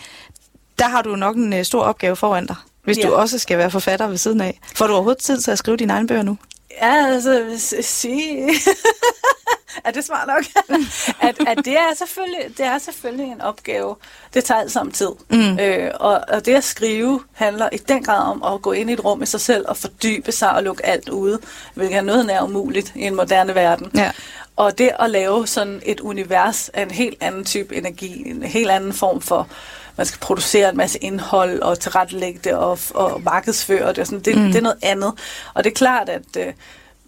der 0.79 0.89
har 0.89 1.03
du 1.03 1.17
nok 1.17 1.37
en 1.37 1.53
uh, 1.53 1.63
stor 1.63 1.83
opgave 1.83 2.17
foran 2.17 2.47
dig 2.47 2.57
hvis 2.89 2.99
ja. 2.99 3.09
du 3.09 3.15
også 3.15 3.39
skal 3.39 3.59
være 3.59 3.71
forfatter 3.71 4.07
ved 4.07 4.17
siden 4.17 4.41
af. 4.41 4.61
Får 4.75 4.87
du 4.87 4.93
overhovedet 4.93 5.23
tid 5.23 5.41
til 5.41 5.51
at 5.51 5.59
skrive 5.59 5.77
dine 5.77 5.93
egne 5.93 6.09
bøger 6.09 6.23
nu? 6.23 6.39
Ja, 6.83 7.07
altså, 7.07 7.45
sige... 7.81 8.51
er 9.85 9.91
det 9.91 10.05
smart 10.05 10.29
nok? 10.29 10.45
at, 11.29 11.37
at 11.47 11.65
det, 11.65 11.77
er 11.77 11.95
selvfølgelig, 11.95 12.59
det 12.59 12.67
er 12.67 12.79
selvfølgelig 12.79 13.27
en 13.27 13.41
opgave. 13.41 13.97
Det 14.35 14.45
tager 14.45 14.61
alt 14.61 14.73
sammen 14.73 14.93
tid. 14.93 15.11
Mm. 15.31 15.59
Øh, 15.59 15.91
og, 15.95 16.21
og 16.29 16.47
det 16.47 16.55
at 16.55 16.65
skrive 16.65 17.21
handler 17.33 17.69
i 17.73 17.77
den 17.77 18.05
grad 18.05 18.23
om 18.23 18.55
at 18.55 18.63
gå 18.63 18.73
ind 18.73 18.91
i 18.91 18.93
et 18.93 19.05
rum 19.05 19.23
i 19.23 19.27
sig 19.27 19.41
selv 19.41 19.65
og 19.69 19.77
fordybe 19.77 20.33
sig 20.33 20.53
og 20.53 20.63
lukke 20.63 20.87
alt 20.87 21.09
ude, 21.09 21.39
hvilket 21.75 21.97
er 21.97 22.03
noget 22.03 22.27
nær 22.27 22.43
umuligt 22.43 22.93
i 22.95 23.03
en 23.03 23.15
moderne 23.15 23.55
verden. 23.55 23.91
Ja. 23.95 24.13
Og 24.59 24.79
det 24.79 24.91
at 25.01 25.11
lave 25.11 25.47
sådan 25.47 25.83
et 25.87 26.01
univers 26.01 26.69
af 26.69 26.83
en 26.83 26.91
helt 26.91 27.17
anden 27.21 27.45
type 27.45 27.77
energi, 27.77 28.31
en 28.31 28.43
helt 28.43 28.71
anden 28.71 28.93
form 28.93 29.21
for 29.21 29.49
man 29.97 30.07
skal 30.07 30.21
producere 30.21 30.69
en 30.69 30.77
masse 30.77 30.99
indhold 30.99 31.61
og 31.61 31.81
tilrettelægge 31.81 32.41
det 32.45 32.53
og, 32.53 32.79
og 32.95 33.23
markedsføre 33.23 33.89
det. 33.89 33.99
Og 33.99 34.07
sådan. 34.07 34.21
Det, 34.21 34.37
mm. 34.37 34.45
det 34.45 34.57
er 34.57 34.61
noget 34.61 34.79
andet. 34.83 35.13
Og 35.55 35.65
det 35.65 35.71
er 35.71 35.75
klart, 35.75 36.09
at 36.09 36.37
øh, 36.37 36.53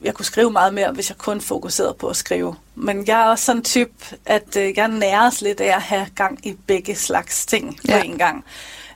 jeg 0.03 0.15
kunne 0.15 0.25
skrive 0.25 0.51
meget 0.51 0.75
mere, 0.75 0.93
hvis 0.93 1.11
jeg 1.11 1.19
kun 1.19 1.41
fokuserede 1.41 1.95
på 1.99 2.09
at 2.09 2.17
skrive. 2.17 2.55
Men 2.75 3.05
jeg 3.07 3.21
er 3.21 3.25
også 3.25 3.45
sådan 3.45 3.61
en 3.61 3.65
type, 3.65 3.93
at 4.27 4.57
øh, 4.57 4.77
jeg 4.77 4.89
næres 4.89 5.41
lidt 5.41 5.61
af 5.61 5.77
at 5.77 5.83
have 5.83 6.07
gang 6.15 6.47
i 6.47 6.57
begge 6.67 6.95
slags 6.95 7.47
ting 7.47 7.77
på 7.77 7.81
ja. 7.89 8.03
en 8.03 8.19
gang. 8.19 8.45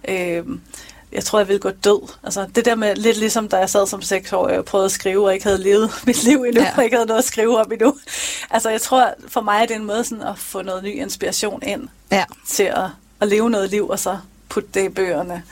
Øh, 0.08 0.44
jeg 1.14 1.24
tror, 1.24 1.38
jeg 1.38 1.48
ville 1.48 1.60
gå 1.60 1.70
død. 1.70 2.08
Altså, 2.22 2.46
det 2.54 2.64
der 2.64 2.74
med 2.74 2.96
lidt 2.96 3.16
ligesom, 3.16 3.48
da 3.48 3.56
jeg 3.56 3.70
sad 3.70 3.86
som 3.86 4.02
seks 4.02 4.32
år 4.32 4.48
og 4.48 4.64
prøvede 4.64 4.84
at 4.84 4.92
skrive, 4.92 5.24
og 5.26 5.34
ikke 5.34 5.44
havde 5.44 5.62
levet 5.62 5.90
mit 6.06 6.24
liv 6.24 6.42
endnu, 6.42 6.62
ja. 6.62 6.74
og 6.76 6.84
ikke 6.84 6.96
havde 6.96 7.06
noget 7.06 7.18
at 7.18 7.24
skrive 7.24 7.60
om 7.60 7.72
endnu. 7.72 7.96
Altså, 8.50 8.70
jeg 8.70 8.80
tror, 8.80 9.14
for 9.28 9.40
mig 9.40 9.62
er 9.62 9.66
det 9.66 9.76
en 9.76 9.84
måde 9.84 10.04
sådan 10.04 10.24
at 10.24 10.38
få 10.38 10.62
noget 10.62 10.84
ny 10.84 10.94
inspiration 10.94 11.62
ind 11.62 11.88
ja. 12.10 12.24
til 12.48 12.62
at 12.62 12.88
at 13.24 13.28
leve 13.28 13.50
noget 13.50 13.70
liv, 13.70 13.88
og 13.88 13.98
så 13.98 14.18
putte 14.48 14.68
det 14.74 14.84
i 14.84 14.88
bøgerne. 14.88 15.42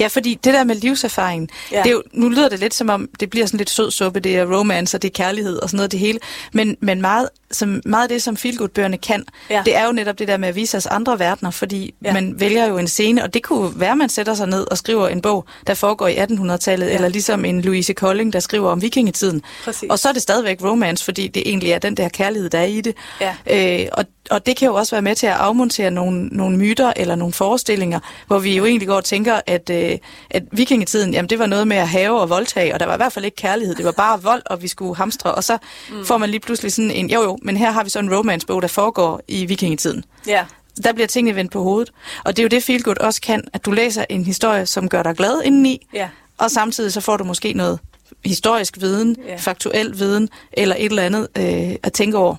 Ja, 0.00 0.06
fordi 0.06 0.34
det 0.44 0.54
der 0.54 0.64
med 0.64 0.74
livserfaring, 0.74 1.50
ja. 1.72 1.82
det 1.82 1.86
er 1.86 1.92
jo, 1.92 2.02
nu 2.12 2.28
lyder 2.28 2.48
det 2.48 2.60
lidt 2.60 2.74
som 2.74 2.88
om, 2.88 3.08
det 3.20 3.30
bliver 3.30 3.46
sådan 3.46 3.58
lidt 3.58 3.70
sød 3.70 3.90
suppe, 3.90 4.20
det 4.20 4.36
er 4.36 4.56
romance, 4.58 4.96
og 4.96 5.02
det 5.02 5.08
er 5.08 5.12
kærlighed 5.12 5.56
og 5.56 5.68
sådan 5.68 5.76
noget 5.76 5.92
det 5.92 6.00
hele. 6.00 6.18
Men, 6.52 6.76
men 6.80 7.00
meget, 7.00 7.28
som, 7.50 7.82
meget 7.86 8.02
af 8.02 8.08
det, 8.08 8.22
som 8.22 8.36
feelgood-bøgerne 8.36 8.98
kan, 8.98 9.24
ja. 9.50 9.62
det 9.64 9.76
er 9.76 9.86
jo 9.86 9.92
netop 9.92 10.18
det 10.18 10.28
der 10.28 10.36
med 10.36 10.48
at 10.48 10.54
vise 10.54 10.76
os 10.76 10.86
andre 10.86 11.18
verdener, 11.18 11.50
fordi 11.50 11.94
ja. 12.04 12.12
man 12.12 12.40
vælger 12.40 12.66
jo 12.66 12.78
en 12.78 12.88
scene, 12.88 13.22
og 13.22 13.34
det 13.34 13.42
kunne 13.42 13.80
være, 13.80 13.90
at 13.90 13.98
man 13.98 14.08
sætter 14.08 14.34
sig 14.34 14.46
ned 14.46 14.70
og 14.70 14.78
skriver 14.78 15.08
en 15.08 15.20
bog, 15.20 15.44
der 15.66 15.74
foregår 15.74 16.08
i 16.08 16.16
1800-tallet, 16.16 16.86
ja. 16.86 16.94
eller 16.94 17.08
ligesom 17.08 17.44
en 17.44 17.60
Louise 17.60 17.92
Colling, 17.92 18.32
der 18.32 18.40
skriver 18.40 18.70
om 18.70 18.82
vikingetiden. 18.82 19.42
Præcis. 19.64 19.90
Og 19.90 19.98
så 19.98 20.08
er 20.08 20.12
det 20.12 20.22
stadigvæk 20.22 20.62
romance, 20.62 21.04
fordi 21.04 21.28
det 21.28 21.42
egentlig 21.46 21.70
er 21.70 21.78
den 21.78 21.96
der 21.96 22.08
kærlighed, 22.08 22.50
der 22.50 22.58
er 22.58 22.64
i 22.64 22.80
det. 22.80 22.96
Ja. 23.20 23.82
Øh, 23.82 23.88
og 23.92 24.04
og 24.30 24.46
det 24.46 24.56
kan 24.56 24.68
jo 24.68 24.74
også 24.74 24.94
være 24.94 25.02
med 25.02 25.14
til 25.14 25.26
at 25.26 25.32
afmontere 25.32 25.90
nogle, 25.90 26.26
nogle 26.26 26.56
myter 26.56 26.92
eller 26.96 27.14
nogle 27.14 27.32
forestillinger, 27.32 28.00
hvor 28.26 28.38
vi 28.38 28.56
jo 28.56 28.64
egentlig 28.64 28.88
går 28.88 28.96
og 28.96 29.04
tænker, 29.04 29.40
at, 29.46 29.70
øh, 29.70 29.83
at 30.30 30.42
vikingetiden, 30.52 31.14
jamen 31.14 31.30
det 31.30 31.38
var 31.38 31.46
noget 31.46 31.68
med 31.68 31.76
at 31.76 31.88
have 31.88 32.20
og 32.20 32.30
voldtage, 32.30 32.74
og 32.74 32.80
der 32.80 32.86
var 32.86 32.94
i 32.94 32.96
hvert 32.96 33.12
fald 33.12 33.24
ikke 33.24 33.36
kærlighed, 33.36 33.74
det 33.74 33.84
var 33.84 33.92
bare 33.92 34.22
vold, 34.22 34.42
og 34.46 34.62
vi 34.62 34.68
skulle 34.68 34.96
hamstre, 34.96 35.34
og 35.34 35.44
så 35.44 35.58
mm. 35.90 36.04
får 36.04 36.18
man 36.18 36.30
lige 36.30 36.40
pludselig 36.40 36.72
sådan 36.72 36.90
en, 36.90 37.10
jo 37.10 37.22
jo, 37.22 37.38
men 37.42 37.56
her 37.56 37.70
har 37.70 37.84
vi 37.84 37.90
så 37.90 37.98
en 37.98 38.14
romance-bog, 38.16 38.62
der 38.62 38.68
foregår 38.68 39.20
i 39.28 39.46
vikingetiden. 39.46 40.04
Ja. 40.26 40.44
Der 40.84 40.92
bliver 40.92 41.06
tingene 41.06 41.36
vendt 41.36 41.52
på 41.52 41.62
hovedet. 41.62 41.92
Og 42.24 42.36
det 42.36 42.42
er 42.42 42.44
jo 42.44 42.48
det, 42.48 42.62
Feelgood 42.62 43.00
også 43.00 43.20
kan, 43.20 43.44
at 43.52 43.64
du 43.64 43.70
læser 43.70 44.04
en 44.08 44.24
historie, 44.24 44.66
som 44.66 44.88
gør 44.88 45.02
dig 45.02 45.16
glad 45.16 45.42
indeni, 45.44 45.86
ja. 45.94 46.08
og 46.38 46.50
samtidig 46.50 46.92
så 46.92 47.00
får 47.00 47.16
du 47.16 47.24
måske 47.24 47.52
noget 47.52 47.78
historisk 48.24 48.80
viden, 48.80 49.16
ja. 49.26 49.36
faktuel 49.36 49.98
viden, 49.98 50.28
eller 50.52 50.76
et 50.78 50.84
eller 50.84 51.02
andet 51.02 51.28
øh, 51.38 51.76
at 51.82 51.92
tænke 51.92 52.18
over. 52.18 52.36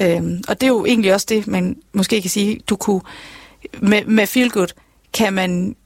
Øhm, 0.00 0.42
og 0.48 0.60
det 0.60 0.66
er 0.66 0.70
jo 0.70 0.84
egentlig 0.84 1.14
også 1.14 1.26
det, 1.28 1.46
man 1.46 1.76
måske 1.92 2.20
kan 2.20 2.30
sige, 2.30 2.60
du 2.68 2.76
kunne, 2.76 3.00
med, 3.80 4.04
med 4.04 4.26
Feel 4.26 4.50
Good, 4.50 4.68
kan 5.12 5.32
man 5.32 5.76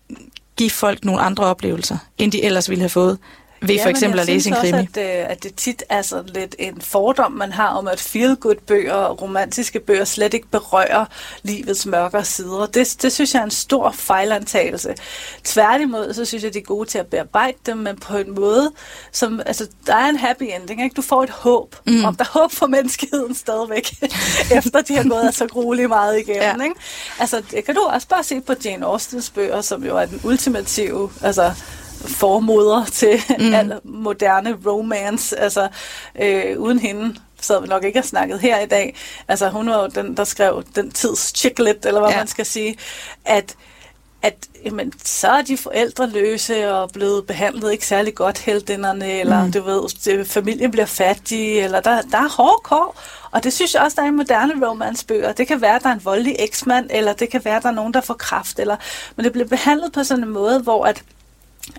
give 0.61 0.71
folk 0.71 1.05
nogle 1.05 1.21
andre 1.21 1.45
oplevelser, 1.45 1.99
end 2.19 2.33
de 2.33 2.45
ellers 2.45 2.71
ville 2.71 2.83
have 2.83 2.89
fået 2.89 3.19
ved 3.63 3.75
ja, 3.75 3.85
for 3.85 3.91
eksempel 3.91 4.21
at 4.21 4.27
læse 4.27 4.49
en 4.49 4.55
krimi. 4.55 4.79
Også, 4.79 5.01
at, 5.01 5.21
øh, 5.21 5.31
at 5.31 5.43
det 5.43 5.55
tit 5.55 5.83
er 5.89 6.03
sådan 6.03 6.31
lidt 6.35 6.55
en 6.59 6.81
fordom, 6.81 7.33
man 7.33 7.53
har 7.53 7.69
om, 7.69 7.89
at 7.89 8.01
feel-good-bøger 8.01 8.95
og 8.95 9.23
romantiske 9.23 9.81
bøger 9.81 10.05
slet 10.05 10.35
ikke 10.35 10.49
berører 10.49 11.05
livets 11.43 11.87
mørkere 11.87 12.25
sider. 12.25 12.67
Det, 12.67 12.97
det 13.03 13.13
synes 13.13 13.35
jeg 13.35 13.41
er 13.41 13.45
en 13.45 13.51
stor 13.51 13.91
fejlantagelse. 13.91 14.95
Tværtimod, 15.45 16.15
så 16.15 16.25
synes 16.25 16.45
jeg, 16.45 16.55
de 16.55 16.59
er 16.59 16.63
gode 16.63 16.89
til 16.89 16.99
at 16.99 17.07
bearbejde 17.07 17.57
dem, 17.67 17.77
men 17.77 17.97
på 17.97 18.17
en 18.17 18.35
måde, 18.35 18.73
som, 19.13 19.41
altså, 19.47 19.67
der 19.87 19.95
er 19.95 20.09
en 20.09 20.17
happy 20.17 20.43
ending, 20.43 20.83
ikke? 20.83 20.95
Du 20.95 21.03
får 21.03 21.23
et 21.23 21.31
håb, 21.31 21.77
mm. 21.87 22.05
om 22.05 22.17
der 22.17 22.25
er 22.25 22.39
håb 22.41 22.53
for 22.53 22.67
menneskeheden 22.67 23.35
stadigvæk, 23.35 23.95
efter 24.59 24.81
de 24.81 24.97
har 24.97 25.09
gået 25.09 25.35
så 25.35 25.47
grueligt 25.47 25.89
meget 25.89 26.19
igennem, 26.19 26.61
ja. 26.61 26.65
ikke? 26.65 26.77
Altså, 27.19 27.43
det 27.51 27.65
kan 27.65 27.75
du 27.75 27.81
også 27.81 28.09
bare 28.09 28.25
se 28.25 28.41
på 28.41 28.55
Jane 28.65 28.87
Austens 28.87 29.31
bøger, 29.31 29.61
som 29.61 29.85
jo 29.85 29.97
er 29.97 30.07
den 30.07 30.21
ultimative, 30.25 31.11
altså, 31.23 31.53
formoder 32.07 32.85
til 32.85 33.21
mm. 33.39 33.55
al 33.55 33.81
moderne 33.85 34.59
romance. 34.67 35.39
Altså, 35.39 35.69
øh, 36.21 36.59
uden 36.59 36.79
hende 36.79 37.15
så 37.43 37.61
vi 37.61 37.67
nok 37.69 37.85
ikke 37.85 37.99
har 37.99 38.07
snakket 38.07 38.41
her 38.41 38.61
i 38.61 38.67
dag. 38.67 38.97
Altså, 39.29 39.49
hun 39.49 39.69
var 39.69 39.83
jo 39.83 39.87
den, 39.87 40.17
der 40.17 40.25
skrev 40.25 40.65
den 40.75 40.91
tids 40.91 41.33
chicklet, 41.37 41.87
eller 41.87 42.01
hvad 42.01 42.11
ja. 42.11 42.17
man 42.17 42.27
skal 42.27 42.47
sige, 42.47 42.77
at 43.25 43.57
at 44.23 44.49
jamen, 44.65 44.93
så 45.05 45.29
er 45.29 45.43
de 45.43 45.57
forældreløse 45.57 46.73
og 46.75 46.91
blevet 46.91 47.27
behandlet 47.27 47.73
ikke 47.73 47.87
særlig 47.87 48.15
godt, 48.15 48.39
heldinderne, 48.39 49.13
eller 49.13 49.45
mm. 49.45 49.53
du 49.53 49.63
ved, 49.63 50.25
familien 50.25 50.71
bliver 50.71 50.87
fattig, 50.87 51.59
eller 51.59 51.81
der, 51.81 52.03
der 52.03 52.19
er 52.19 52.29
hårde 52.29 52.61
kår. 52.65 53.01
Og 53.31 53.45
det 53.45 53.53
synes 53.53 53.75
jeg 53.75 53.83
også, 53.83 53.95
der 53.95 54.03
er 54.03 54.07
i 54.07 54.11
moderne 54.11 54.67
romancebøger. 54.67 55.33
Det 55.33 55.49
kan 55.49 55.61
være, 55.61 55.77
at 55.77 55.83
der 55.83 55.89
er 55.89 55.93
en 55.95 56.05
voldelig 56.05 56.37
eksmand, 56.39 56.87
eller 56.91 57.13
det 57.13 57.31
kan 57.31 57.45
være, 57.45 57.57
at 57.57 57.63
der 57.63 57.69
er 57.69 57.73
nogen, 57.73 57.95
der 57.95 58.01
får 58.01 58.15
kraft, 58.15 58.59
eller, 58.59 58.77
men 59.17 59.25
det 59.25 59.33
bliver 59.33 59.49
behandlet 59.49 59.93
på 59.93 60.05
sådan 60.05 60.25
en 60.25 60.31
måde, 60.31 60.61
hvor 60.61 60.85
at 60.85 61.03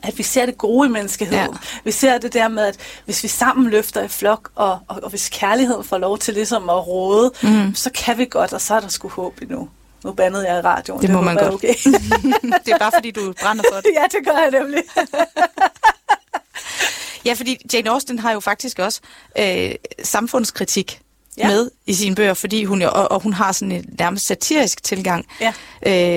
at 0.03 0.17
vi 0.17 0.23
ser 0.23 0.45
det 0.45 0.57
gode 0.57 0.87
i 0.87 0.91
menneskeheden. 0.91 1.51
Ja. 1.51 1.57
Vi 1.83 1.91
ser 1.91 2.17
det 2.17 2.33
der 2.33 2.47
med, 2.47 2.63
at 2.63 2.77
hvis 3.05 3.23
vi 3.23 3.27
sammen 3.27 3.69
løfter 3.69 4.03
i 4.03 4.07
flok, 4.07 4.51
og, 4.55 4.79
og, 4.87 4.99
og 5.03 5.09
hvis 5.09 5.29
kærligheden 5.29 5.83
får 5.83 5.97
lov 5.97 6.17
til 6.17 6.33
ligesom 6.33 6.69
at 6.69 6.87
råde, 6.87 7.31
mm. 7.43 7.75
så 7.75 7.89
kan 7.95 8.17
vi 8.17 8.25
godt, 8.25 8.53
og 8.53 8.61
så 8.61 8.75
er 8.75 8.79
der 8.79 8.87
sgu 8.87 9.07
håb 9.07 9.41
endnu. 9.41 9.69
Nu 10.03 10.11
bandede 10.11 10.51
jeg 10.51 10.59
i 10.59 10.61
radioen. 10.61 11.01
Det, 11.01 11.07
det 11.07 11.15
må 11.15 11.21
man 11.21 11.35
godt. 11.35 11.53
Okay. 11.53 11.73
det 12.65 12.73
er 12.73 12.77
bare 12.77 12.91
fordi, 12.95 13.11
du 13.11 13.33
brænder 13.41 13.63
for 13.73 13.81
det. 13.81 13.91
ja, 13.99 14.03
det 14.17 14.25
gør 14.25 14.37
jeg 14.37 14.51
nemlig. 14.51 14.83
ja, 17.25 17.33
fordi 17.33 17.57
Jane 17.73 17.89
Austen 17.89 18.19
har 18.19 18.31
jo 18.31 18.39
faktisk 18.39 18.79
også 18.79 19.01
øh, 19.39 19.71
samfundskritik 20.03 21.01
ja. 21.41 21.47
med 21.47 21.69
i 21.85 21.93
sine 21.93 22.15
bøger, 22.15 22.33
fordi 22.33 22.63
hun 22.63 22.81
jo, 22.81 22.89
og, 22.93 23.11
og 23.11 23.21
hun 23.21 23.33
har 23.33 23.51
sådan 23.51 23.71
en 23.71 23.85
nærmest 23.99 24.25
satirisk 24.25 24.83
tilgang 24.83 25.25
ja. 25.41 25.53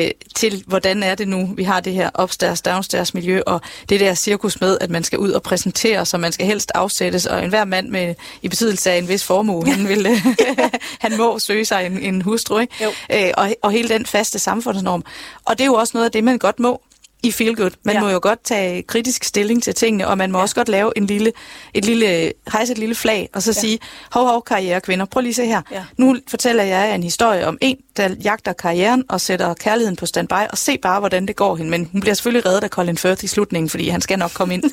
øh, 0.04 0.10
til, 0.34 0.64
hvordan 0.66 1.02
er 1.02 1.14
det 1.14 1.28
nu, 1.28 1.50
vi 1.56 1.62
har 1.62 1.80
det 1.80 1.92
her 1.92 2.10
upstairs, 2.22 2.62
downstairs 2.62 3.14
miljø, 3.14 3.40
og 3.46 3.60
det 3.88 4.00
der 4.00 4.14
cirkus 4.14 4.60
med, 4.60 4.78
at 4.80 4.90
man 4.90 5.04
skal 5.04 5.18
ud 5.18 5.30
og 5.30 5.42
præsentere, 5.42 6.06
så 6.06 6.18
man 6.18 6.32
skal 6.32 6.46
helst 6.46 6.72
afsættes, 6.74 7.26
og 7.26 7.44
enhver 7.44 7.64
mand 7.64 7.88
med 7.88 8.14
i 8.42 8.48
besiddelse 8.48 8.90
af 8.90 8.98
en 8.98 9.08
vis 9.08 9.24
formue, 9.24 9.66
han, 9.72 9.88
vil, 9.88 10.08
han 11.04 11.16
må 11.16 11.38
søge 11.38 11.64
sig 11.64 11.86
en, 11.86 11.98
en 11.98 12.22
hustru, 12.22 12.58
ikke? 12.58 12.74
Øh, 13.12 13.32
og, 13.36 13.54
og 13.62 13.70
hele 13.70 13.88
den 13.88 14.06
faste 14.06 14.38
samfundsnorm. 14.38 15.04
Og 15.44 15.58
det 15.58 15.64
er 15.64 15.68
jo 15.68 15.74
også 15.74 15.90
noget 15.94 16.04
af 16.04 16.12
det, 16.12 16.24
man 16.24 16.38
godt 16.38 16.60
må 16.60 16.80
i 17.24 17.32
Feel 17.32 17.56
Good. 17.56 17.70
Man 17.84 17.94
ja. 17.94 18.00
må 18.00 18.08
jo 18.08 18.18
godt 18.22 18.44
tage 18.44 18.82
kritisk 18.82 19.24
stilling 19.24 19.62
til 19.62 19.74
tingene, 19.74 20.08
og 20.08 20.18
man 20.18 20.32
må 20.32 20.38
ja. 20.38 20.42
også 20.42 20.54
godt 20.54 20.68
lave 20.68 20.92
en 20.96 21.06
lille, 21.06 21.32
et 21.74 21.84
lille, 21.84 22.32
hejse 22.52 22.72
et 22.72 22.78
lille 22.78 22.94
flag, 22.94 23.28
og 23.34 23.42
så 23.42 23.50
ja. 23.50 23.60
sige, 23.60 23.78
hov, 24.12 24.26
hov, 24.26 24.44
karriere 24.44 24.80
kvinder, 24.80 25.04
prøv 25.04 25.20
lige 25.20 25.34
se 25.34 25.46
her. 25.46 25.62
Ja. 25.70 25.84
Nu 25.96 26.16
fortæller 26.28 26.62
jeg 26.62 26.94
en 26.94 27.02
historie 27.02 27.46
om 27.46 27.58
en, 27.60 27.76
der 27.96 28.14
jagter 28.24 28.52
karrieren 28.52 29.04
og 29.08 29.20
sætter 29.20 29.54
kærligheden 29.54 29.96
på 29.96 30.06
standby, 30.06 30.48
og 30.50 30.58
se 30.58 30.78
bare, 30.78 31.00
hvordan 31.00 31.26
det 31.26 31.36
går 31.36 31.56
hende. 31.56 31.70
Men 31.70 31.88
hun 31.92 32.00
bliver 32.00 32.14
selvfølgelig 32.14 32.46
reddet 32.46 32.64
af 32.64 32.70
Colin 32.70 32.96
Firth 32.96 33.24
i 33.24 33.26
slutningen, 33.26 33.70
fordi 33.70 33.88
han 33.88 34.00
skal 34.00 34.18
nok 34.18 34.30
komme 34.30 34.54
ind. 34.54 34.64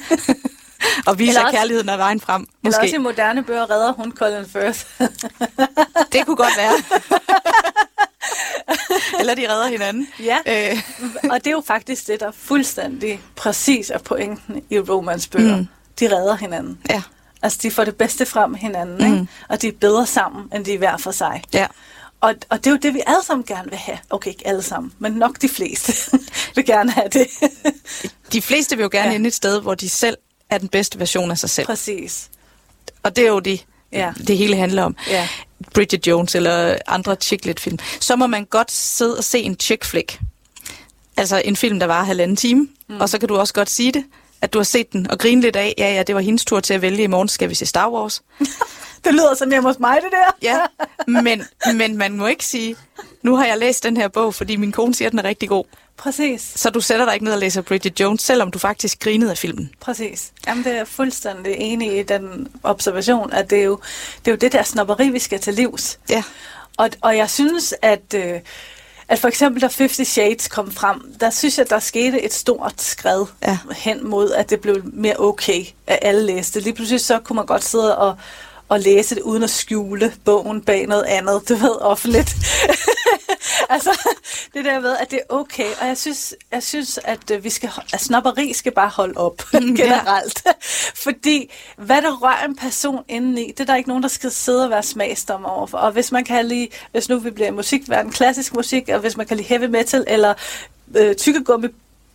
og 1.08 1.20
vise, 1.20 1.40
at 1.40 1.52
kærligheden 1.52 1.90
er 1.90 1.98
vejen 1.98 2.20
frem. 2.20 2.42
Måske. 2.42 2.78
Eller 2.78 2.80
også 2.80 2.96
i 2.96 3.00
moderne 3.00 3.44
bøger 3.44 3.70
redder 3.70 3.94
hun 3.94 4.12
Colin 4.12 4.46
Firth. 4.46 4.80
det 6.14 6.26
kunne 6.26 6.36
godt 6.36 6.58
være. 6.58 6.74
Eller 9.20 9.36
de 9.36 9.52
redder 9.52 9.68
hinanden. 9.68 10.08
Ja, 10.20 10.38
øh. 10.48 10.78
og 11.32 11.38
det 11.38 11.48
er 11.48 11.52
jo 11.52 11.64
faktisk 11.68 12.08
det, 12.08 12.20
der 12.20 12.28
er 12.28 12.32
fuldstændig 12.32 13.22
præcis 13.36 13.90
er 13.90 13.98
pointen 13.98 14.64
i 14.70 14.80
romansbøger. 14.80 15.58
Mm. 15.58 15.68
De 16.00 16.16
redder 16.16 16.36
hinanden. 16.36 16.80
Ja. 16.90 17.02
Altså, 17.42 17.60
de 17.62 17.72
får 17.72 17.84
det 17.84 17.96
bedste 17.96 18.26
frem 18.26 18.54
hinanden, 18.54 18.98
mm. 18.98 19.14
ikke? 19.14 19.28
og 19.50 19.62
de 19.62 19.68
er 19.68 19.72
bedre 19.72 20.06
sammen, 20.06 20.50
end 20.56 20.66
de 20.66 20.74
er 20.74 20.78
hver 20.78 20.98
for 20.98 21.12
sig. 21.12 21.44
Ja. 21.54 21.68
Og, 22.22 22.36
og 22.50 22.58
det 22.58 22.68
er 22.68 22.72
jo 22.72 22.78
det, 22.78 22.94
vi 22.94 23.02
alle 23.08 23.24
sammen 23.24 23.46
gerne 23.46 23.70
vil 23.70 23.80
have. 23.80 23.98
Okay, 24.10 24.30
ikke 24.30 24.48
alle 24.48 24.62
sammen, 24.62 24.94
men 25.00 25.12
nok 25.12 25.42
de 25.42 25.50
fleste 25.50 25.94
vil 26.56 26.66
gerne 26.66 26.92
have 26.92 27.10
det. 27.10 27.28
de 28.34 28.42
fleste 28.42 28.76
vil 28.76 28.84
jo 28.84 28.90
gerne 28.92 29.10
ja. 29.10 29.16
ind 29.16 29.28
et 29.28 29.34
sted, 29.34 29.62
hvor 29.62 29.76
de 29.76 29.90
selv 29.90 30.18
er 30.50 30.58
den 30.58 30.68
bedste 30.68 31.00
version 31.00 31.32
af 31.32 31.38
sig 31.38 31.50
selv. 31.50 31.68
Præcis. 31.68 32.30
Og 33.04 33.16
det 33.16 33.24
er 33.24 33.28
jo 33.28 33.40
det, 33.40 33.66
ja. 33.92 34.14
det 34.28 34.38
hele 34.38 34.56
handler 34.56 34.84
om. 34.84 34.96
Ja. 35.10 35.28
Bridget 35.74 36.08
Jones 36.08 36.36
eller 36.36 36.78
andre 36.88 37.16
chick 37.16 37.60
film, 37.60 37.80
så 38.00 38.16
må 38.16 38.28
man 38.28 38.46
godt 38.46 38.72
sidde 38.72 39.18
og 39.18 39.24
se 39.24 39.40
en 39.40 39.56
chick 39.60 39.86
flick. 39.86 40.20
Altså 41.18 41.42
en 41.46 41.56
film, 41.56 41.80
der 41.80 41.88
var 41.88 42.04
halvanden 42.04 42.38
time, 42.38 42.68
mm. 42.90 43.02
og 43.02 43.10
så 43.10 43.20
kan 43.20 43.30
du 43.30 43.38
også 43.38 43.54
godt 43.54 43.70
sige 43.70 43.92
det, 43.92 44.04
at 44.42 44.54
du 44.54 44.60
har 44.60 44.64
set 44.64 44.94
den 44.94 45.12
og 45.12 45.20
grine 45.20 45.42
lidt 45.42 45.56
af, 45.56 45.74
ja, 45.78 45.94
ja, 45.96 46.04
det 46.04 46.16
var 46.16 46.22
hendes 46.22 46.46
tur 46.46 46.60
til 46.60 46.74
at 46.74 46.82
vælge 46.82 47.04
i 47.04 47.08
morgen, 47.08 47.28
skal 47.28 47.50
vi 47.50 47.56
se 47.56 47.66
Star 47.66 47.90
Wars. 47.90 48.22
det 49.06 49.14
lyder 49.14 49.36
så 49.36 49.46
nemt 49.46 49.66
hos 49.66 49.80
mig, 49.80 49.98
det 50.04 50.12
der. 50.12 50.36
ja, 50.50 50.60
men, 51.22 51.44
men 51.76 51.98
man 51.98 52.18
må 52.18 52.28
ikke 52.28 52.46
sige, 52.46 52.76
nu 53.22 53.36
har 53.36 53.46
jeg 53.46 53.58
læst 53.58 53.84
den 53.84 53.98
her 53.98 54.08
bog, 54.08 54.34
fordi 54.34 54.56
min 54.56 54.72
kone 54.72 54.96
siger, 54.96 55.08
at 55.08 55.12
den 55.12 55.20
er 55.20 55.24
rigtig 55.24 55.50
god. 55.50 55.66
Præcis. 56.02 56.52
Så 56.56 56.70
du 56.70 56.82
sætter 56.82 57.06
dig 57.06 57.14
ikke 57.14 57.26
ned 57.26 57.34
og 57.34 57.40
læser 57.40 57.62
Bridget 57.62 58.00
Jones, 58.00 58.22
selvom 58.22 58.52
du 58.52 58.60
faktisk 58.60 59.00
grinede 59.00 59.32
af 59.32 59.38
filmen. 59.38 59.72
Præcis. 59.80 60.32
Jamen, 60.48 60.64
det 60.64 60.78
er 60.78 60.86
fuldstændig 60.86 61.56
enig 61.58 62.00
i 62.00 62.04
den 62.04 62.48
observation, 62.64 63.34
at 63.34 63.50
det 63.50 63.60
er 63.60 63.64
jo 63.64 63.80
det, 64.26 64.28
er 64.28 64.32
jo 64.32 64.38
det 64.38 64.52
der 64.52 64.64
snopperi, 64.64 65.10
vi 65.10 65.20
skal 65.20 65.40
til 65.40 65.54
livs. 65.54 66.00
Ja. 66.10 66.24
Og, 66.78 66.90
og 67.02 67.18
jeg 67.18 67.30
synes, 67.30 67.74
at... 67.82 68.14
Øh, 68.16 68.40
at 69.08 69.20
for 69.20 69.28
eksempel 69.28 69.62
da 69.62 69.68
50 69.78 70.08
Shades 70.08 70.48
kom 70.48 70.72
frem, 70.72 71.14
der 71.20 71.30
synes 71.30 71.58
jeg, 71.58 71.70
der 71.70 71.80
skete 71.80 72.22
et 72.22 72.34
stort 72.34 72.82
skred 72.82 73.26
ja. 73.44 73.58
hen 73.76 74.08
mod, 74.08 74.32
at 74.32 74.50
det 74.50 74.62
blev 74.62 74.82
mere 74.94 75.16
okay, 75.20 75.66
at 75.88 76.00
alle 76.02 76.26
læste. 76.26 76.60
Lige 76.60 76.74
pludselig 76.74 77.02
så 77.02 77.20
kunne 77.20 77.36
man 77.36 77.46
godt 77.46 77.64
sidde 77.64 77.98
og, 77.98 78.16
og 78.70 78.80
læse 78.80 79.16
det 79.16 79.22
uden 79.22 79.44
at 79.44 79.50
skjule 79.50 80.14
bogen 80.26 80.62
bag 80.62 80.88
noget 80.88 81.04
andet, 81.04 81.50
du 81.50 81.56
ved, 81.56 81.82
offentligt. 81.82 82.36
altså, 83.70 84.10
det 84.54 84.66
der 84.66 84.80
med, 84.80 84.98
at 84.98 85.12
det 85.12 85.20
er 85.20 85.34
okay. 85.34 85.72
Og 85.82 85.88
jeg 85.88 85.98
synes, 85.98 86.36
jeg 86.52 86.64
synes 86.64 87.00
at 87.04 87.32
øh, 87.32 87.44
vi 87.44 87.50
skal, 87.50 87.70
at 87.94 88.02
snopperi 88.02 88.54
skal 88.54 88.72
bare 88.72 88.90
holde 88.90 89.18
op 89.18 89.42
generelt. 89.82 90.48
Fordi 90.96 91.52
hvad 91.78 92.02
der 92.02 92.18
rører 92.18 92.46
en 92.46 92.56
person 92.56 93.04
indeni, 93.08 93.48
det 93.48 93.60
er 93.60 93.66
der 93.66 93.76
ikke 93.76 93.90
nogen, 93.90 94.04
der 94.04 94.10
skal 94.10 94.32
sidde 94.32 94.64
og 94.64 94.70
være 94.70 94.84
smagsdommer 94.84 95.50
overfor. 95.50 95.78
Og 95.78 95.92
hvis 95.92 96.12
man 96.12 96.24
kan 96.24 96.46
lide, 96.46 96.68
hvis 96.92 97.10
nu 97.10 97.20
vi 97.20 97.30
bliver 97.30 97.52
musikverden, 97.52 98.12
klassisk 98.12 98.54
musik, 98.54 98.90
og 98.90 99.00
hvis 99.00 99.18
man 99.18 99.26
kan 99.26 99.38
lide 99.38 99.48
heavy 99.48 99.66
metal, 99.66 100.04
eller 100.08 100.34
øh, 100.96 101.16
tykkegummi 101.16 101.68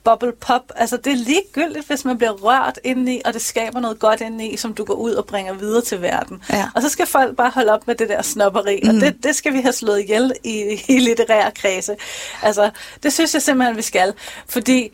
bubble 0.07 0.33
pop. 0.33 0.73
Altså, 0.77 0.97
det 0.97 1.12
er 1.12 1.16
ligegyldigt, 1.16 1.87
hvis 1.87 2.05
man 2.05 2.19
bliver 2.19 2.33
rørt 2.33 2.79
indeni, 2.85 3.23
og 3.25 3.35
det 3.35 3.42
skaber 3.42 3.81
noget 3.81 3.99
godt 3.99 4.21
indeni, 4.21 4.57
som 4.57 4.75
du 4.75 4.85
går 4.85 4.95
ud 4.95 5.12
og 5.12 5.27
bringer 5.27 5.53
videre 5.53 5.83
til 5.83 6.03
verden. 6.03 6.42
Ja. 6.51 6.69
Og 6.75 6.83
så 6.83 6.88
skal 6.88 7.07
folk 7.07 7.37
bare 7.37 7.51
holde 7.51 7.73
op 7.73 7.87
med 7.87 7.95
det 7.95 8.09
der 8.09 8.23
snopperi, 8.23 8.81
mm. 8.83 8.88
og 8.88 8.95
det, 8.95 9.16
det 9.23 9.37
skal 9.37 9.53
vi 9.53 9.61
have 9.61 9.73
slået 9.73 10.01
ihjel 10.01 10.33
i, 10.45 10.83
i 10.88 10.99
litterære 10.99 11.51
kredse. 11.51 11.97
Altså, 12.42 12.71
det 13.03 13.12
synes 13.12 13.35
jeg 13.35 13.42
simpelthen, 13.42 13.77
vi 13.77 13.83
skal. 13.83 14.12
Fordi 14.49 14.90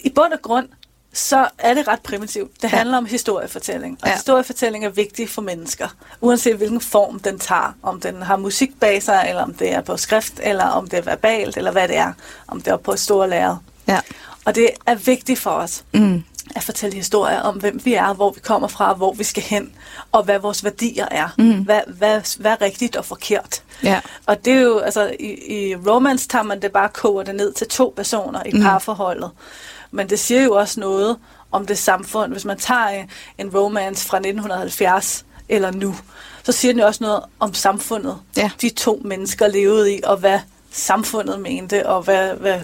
i 0.00 0.10
bund 0.10 0.32
og 0.32 0.42
grund, 0.42 0.68
så 1.12 1.48
er 1.58 1.74
det 1.74 1.88
ret 1.88 2.00
primitivt. 2.00 2.62
Det 2.62 2.70
handler 2.70 2.94
ja. 2.94 2.98
om 2.98 3.06
historiefortælling. 3.06 3.98
Og 4.02 4.08
ja. 4.08 4.14
historiefortælling 4.14 4.84
er 4.84 4.88
vigtig 4.88 5.28
for 5.28 5.42
mennesker, 5.42 5.88
uanset 6.20 6.56
hvilken 6.56 6.80
form 6.80 7.20
den 7.20 7.38
tager. 7.38 7.74
Om 7.82 8.00
den 8.00 8.22
har 8.22 8.36
musik 8.36 8.80
bag 8.80 9.02
sig, 9.02 9.26
eller 9.28 9.42
om 9.42 9.54
det 9.54 9.72
er 9.72 9.80
på 9.80 9.96
skrift, 9.96 10.40
eller 10.42 10.64
om 10.64 10.88
det 10.88 10.98
er 10.98 11.02
verbalt, 11.02 11.56
eller 11.56 11.70
hvad 11.70 11.88
det 11.88 11.96
er. 11.96 12.12
Om 12.46 12.60
det 12.60 12.72
er 12.72 12.76
på 12.76 12.92
et 12.92 13.00
stort 13.00 13.28
lærer. 13.28 13.56
Ja. 13.88 14.00
Og 14.48 14.54
det 14.54 14.70
er 14.86 14.94
vigtigt 14.94 15.38
for 15.38 15.50
os 15.50 15.84
mm. 15.94 16.24
at 16.56 16.62
fortælle 16.62 16.96
historier 16.96 17.40
om, 17.40 17.56
hvem 17.56 17.80
vi 17.84 17.94
er, 17.94 18.14
hvor 18.14 18.30
vi 18.30 18.40
kommer 18.40 18.68
fra, 18.68 18.94
hvor 18.94 19.12
vi 19.12 19.24
skal 19.24 19.42
hen, 19.42 19.72
og 20.12 20.22
hvad 20.22 20.38
vores 20.38 20.64
værdier 20.64 21.06
er. 21.10 21.28
Mm. 21.38 21.64
Hvad, 21.64 21.80
hvad, 21.86 22.40
hvad 22.40 22.52
er 22.52 22.60
rigtigt 22.60 22.96
og 22.96 23.04
forkert. 23.04 23.62
Ja. 23.82 24.00
Og 24.26 24.44
det 24.44 24.52
er 24.52 24.60
jo, 24.60 24.78
altså 24.78 25.14
i, 25.20 25.58
i 25.58 25.76
romance 25.76 26.28
tager 26.28 26.42
man 26.42 26.62
det 26.62 26.72
bare 26.72 26.88
koger 26.88 27.22
det 27.22 27.34
ned 27.34 27.52
til 27.52 27.68
to 27.68 27.92
personer 27.96 28.42
i 28.46 28.50
mm. 28.52 28.62
parforholdet. 28.62 29.30
Men 29.90 30.10
det 30.10 30.18
siger 30.18 30.42
jo 30.42 30.52
også 30.52 30.80
noget 30.80 31.16
om 31.52 31.66
det 31.66 31.78
samfund. 31.78 32.32
Hvis 32.32 32.44
man 32.44 32.58
tager 32.58 33.04
en 33.38 33.50
romance 33.54 34.08
fra 34.08 34.16
1970 34.16 35.24
eller 35.48 35.70
nu, 35.70 35.94
så 36.42 36.52
siger 36.52 36.72
den 36.72 36.80
jo 36.80 36.86
også 36.86 37.04
noget 37.04 37.22
om 37.40 37.54
samfundet. 37.54 38.16
Ja. 38.36 38.50
De 38.60 38.70
to 38.70 39.02
mennesker 39.04 39.48
levede 39.48 39.94
i, 39.94 40.00
og 40.04 40.16
hvad 40.16 40.40
samfundet 40.70 41.40
mente, 41.40 41.86
og 41.86 42.02
hvad, 42.02 42.34
hvad 42.34 42.60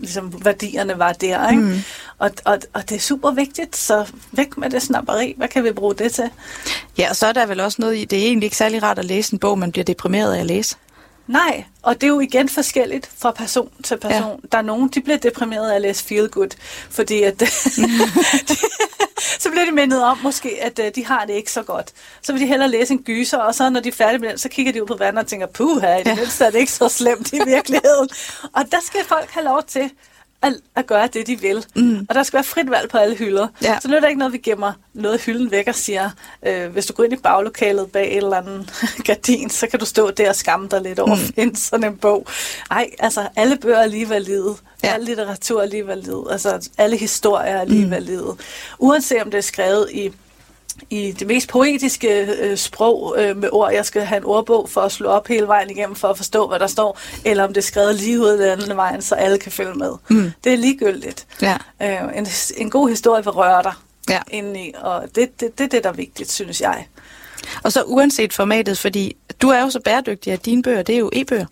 ligesom, 0.00 0.44
værdierne 0.44 0.98
var 0.98 1.12
der. 1.12 1.50
Ikke? 1.50 1.62
Mm. 1.62 1.78
Og, 2.18 2.30
og, 2.44 2.58
og 2.72 2.88
det 2.88 2.96
er 2.96 3.00
super 3.00 3.30
vigtigt, 3.30 3.76
så 3.76 4.06
væk 4.32 4.58
med 4.58 4.70
det 4.70 4.82
snapperi. 4.82 5.34
Hvad 5.36 5.48
kan 5.48 5.64
vi 5.64 5.72
bruge 5.72 5.94
det 5.94 6.12
til? 6.12 6.30
Ja, 6.98 7.10
og 7.10 7.16
så 7.16 7.26
er 7.26 7.32
der 7.32 7.46
vel 7.46 7.60
også 7.60 7.76
noget 7.80 7.96
i, 7.96 8.04
det 8.04 8.18
er 8.18 8.26
egentlig 8.26 8.46
ikke 8.46 8.56
særlig 8.56 8.82
rart 8.82 8.98
at 8.98 9.04
læse 9.04 9.32
en 9.32 9.38
bog, 9.38 9.58
man 9.58 9.72
bliver 9.72 9.84
deprimeret 9.84 10.34
af 10.34 10.40
at 10.40 10.46
læse. 10.46 10.76
Nej, 11.30 11.64
og 11.82 11.94
det 11.94 12.02
er 12.02 12.08
jo 12.08 12.20
igen 12.20 12.48
forskelligt 12.48 13.10
fra 13.18 13.30
person 13.30 13.70
til 13.84 13.98
person. 13.98 14.40
Ja. 14.42 14.48
Der 14.52 14.58
er 14.58 14.62
nogen, 14.62 14.88
de 14.88 15.00
bliver 15.00 15.18
deprimeret 15.18 15.70
af 15.70 15.74
at 15.74 15.80
læse 15.80 16.04
Feel 16.04 16.28
Good, 16.28 16.50
fordi 16.90 17.22
at, 17.22 17.42
så 19.42 19.50
bliver 19.50 19.64
de 19.64 19.72
mindet 19.72 20.04
om 20.04 20.18
måske, 20.22 20.62
at 20.62 20.78
uh, 20.78 20.84
de 20.94 21.06
har 21.06 21.24
det 21.24 21.34
ikke 21.34 21.52
så 21.52 21.62
godt. 21.62 21.92
Så 22.22 22.32
vil 22.32 22.40
de 22.40 22.46
hellere 22.46 22.68
læse 22.68 22.92
en 22.92 23.02
gyser, 23.02 23.38
og 23.38 23.54
så 23.54 23.70
når 23.70 23.80
de 23.80 23.88
er 23.88 23.92
færdige 23.92 24.18
med 24.18 24.28
den, 24.28 24.38
så 24.38 24.48
kigger 24.48 24.72
de 24.72 24.82
ud 24.82 24.86
på 24.86 24.96
vandet 24.96 25.24
og 25.24 25.26
tænker, 25.26 25.46
puh 25.46 25.80
her, 25.80 25.96
i 25.96 26.02
det 26.02 26.16
mindste 26.16 26.44
er 26.44 26.50
det 26.50 26.58
ikke 26.58 26.72
så 26.72 26.88
slemt 26.88 27.32
i 27.32 27.40
virkeligheden. 27.46 28.08
og 28.56 28.72
der 28.72 28.80
skal 28.82 29.04
folk 29.04 29.30
have 29.30 29.44
lov 29.44 29.62
til 29.62 29.90
at, 30.42 30.52
at 30.76 30.86
gøre 30.86 31.08
det, 31.12 31.26
de 31.26 31.40
vil. 31.40 31.66
Mm. 31.76 32.06
Og 32.08 32.14
der 32.14 32.22
skal 32.22 32.36
være 32.36 32.44
frit 32.44 32.70
valg 32.70 32.90
på 32.90 32.98
alle 32.98 33.16
hylder. 33.16 33.48
Ja. 33.62 33.78
Så 33.82 33.88
nu 33.88 33.96
er 33.96 34.00
der 34.00 34.08
ikke 34.08 34.18
noget, 34.18 34.32
vi 34.32 34.38
gemmer 34.38 34.72
noget 34.94 35.20
hylden 35.20 35.50
væk 35.50 35.68
og 35.68 35.74
siger, 35.74 36.10
øh, 36.46 36.70
hvis 36.72 36.86
du 36.86 36.92
går 36.92 37.04
ind 37.04 37.12
i 37.12 37.16
baglokalet 37.16 37.92
bag 37.92 38.10
et 38.10 38.16
eller 38.16 38.36
andet 38.36 38.72
gardin, 39.06 39.50
så 39.50 39.66
kan 39.66 39.78
du 39.78 39.86
stå 39.86 40.10
der 40.10 40.28
og 40.28 40.36
skamme 40.36 40.68
dig 40.70 40.82
lidt 40.82 40.98
over 40.98 41.14
mm. 41.14 41.34
finde 41.34 41.56
sådan 41.56 41.92
en 41.92 41.96
bog. 41.96 42.26
Ej, 42.70 42.90
altså 42.98 43.28
alle 43.36 43.56
bøger 43.56 43.78
er 43.78 43.86
lige 43.86 44.08
validet. 44.08 44.56
Ja. 44.82 44.94
Al 44.94 45.02
litteratur 45.02 45.62
er 45.62 45.66
lige 45.66 45.86
validet. 45.86 46.26
Altså 46.30 46.68
alle 46.78 46.96
historier 46.96 47.56
er 47.56 47.64
lige 47.64 47.84
mm. 47.84 47.90
validet. 47.90 48.36
Uanset 48.78 49.22
om 49.22 49.30
det 49.30 49.38
er 49.38 49.42
skrevet 49.42 49.88
i 49.92 50.12
i 50.90 51.12
det 51.12 51.26
mest 51.26 51.48
poetiske 51.48 52.26
øh, 52.40 52.56
sprog 52.56 53.14
øh, 53.18 53.36
med 53.36 53.48
ord. 53.52 53.72
Jeg 53.72 53.86
skal 53.86 54.02
have 54.02 54.16
en 54.16 54.24
ordbog 54.24 54.68
for 54.68 54.80
at 54.80 54.92
slå 54.92 55.08
op 55.08 55.28
hele 55.28 55.46
vejen 55.46 55.70
igennem 55.70 55.96
for 55.96 56.08
at 56.08 56.16
forstå, 56.16 56.48
hvad 56.48 56.58
der 56.58 56.66
står, 56.66 56.98
eller 57.24 57.44
om 57.44 57.48
det 57.48 57.56
er 57.56 57.66
skrevet 57.66 57.94
lige 57.94 58.20
ud 58.20 58.38
den 58.56 58.76
vejen, 58.76 59.02
så 59.02 59.14
alle 59.14 59.38
kan 59.38 59.52
følge 59.52 59.74
med. 59.74 59.92
Mm. 60.08 60.32
Det 60.44 60.52
er 60.52 60.56
ligegyldigt. 60.56 61.26
Ja. 61.42 61.56
Øh, 61.82 62.18
en, 62.18 62.26
en 62.56 62.70
god 62.70 62.88
historie 62.88 63.24
vil 63.24 63.32
røre 63.32 63.62
dig 63.62 63.72
ja. 64.08 64.20
indeni, 64.30 64.72
og 64.80 65.02
det, 65.14 65.40
det, 65.40 65.58
det 65.58 65.64
er 65.64 65.68
det, 65.68 65.84
der 65.84 65.90
er 65.90 65.94
vigtigt, 65.94 66.32
synes 66.32 66.60
jeg. 66.60 66.86
Og 67.62 67.72
så 67.72 67.82
uanset 67.82 68.32
formatet, 68.32 68.78
fordi 68.78 69.16
du 69.42 69.48
er 69.48 69.60
jo 69.60 69.70
så 69.70 69.80
bæredygtig, 69.84 70.32
at 70.32 70.44
dine 70.44 70.62
bøger, 70.62 70.82
det 70.82 70.94
er 70.94 70.98
jo 70.98 71.10
e-bøger, 71.12 71.46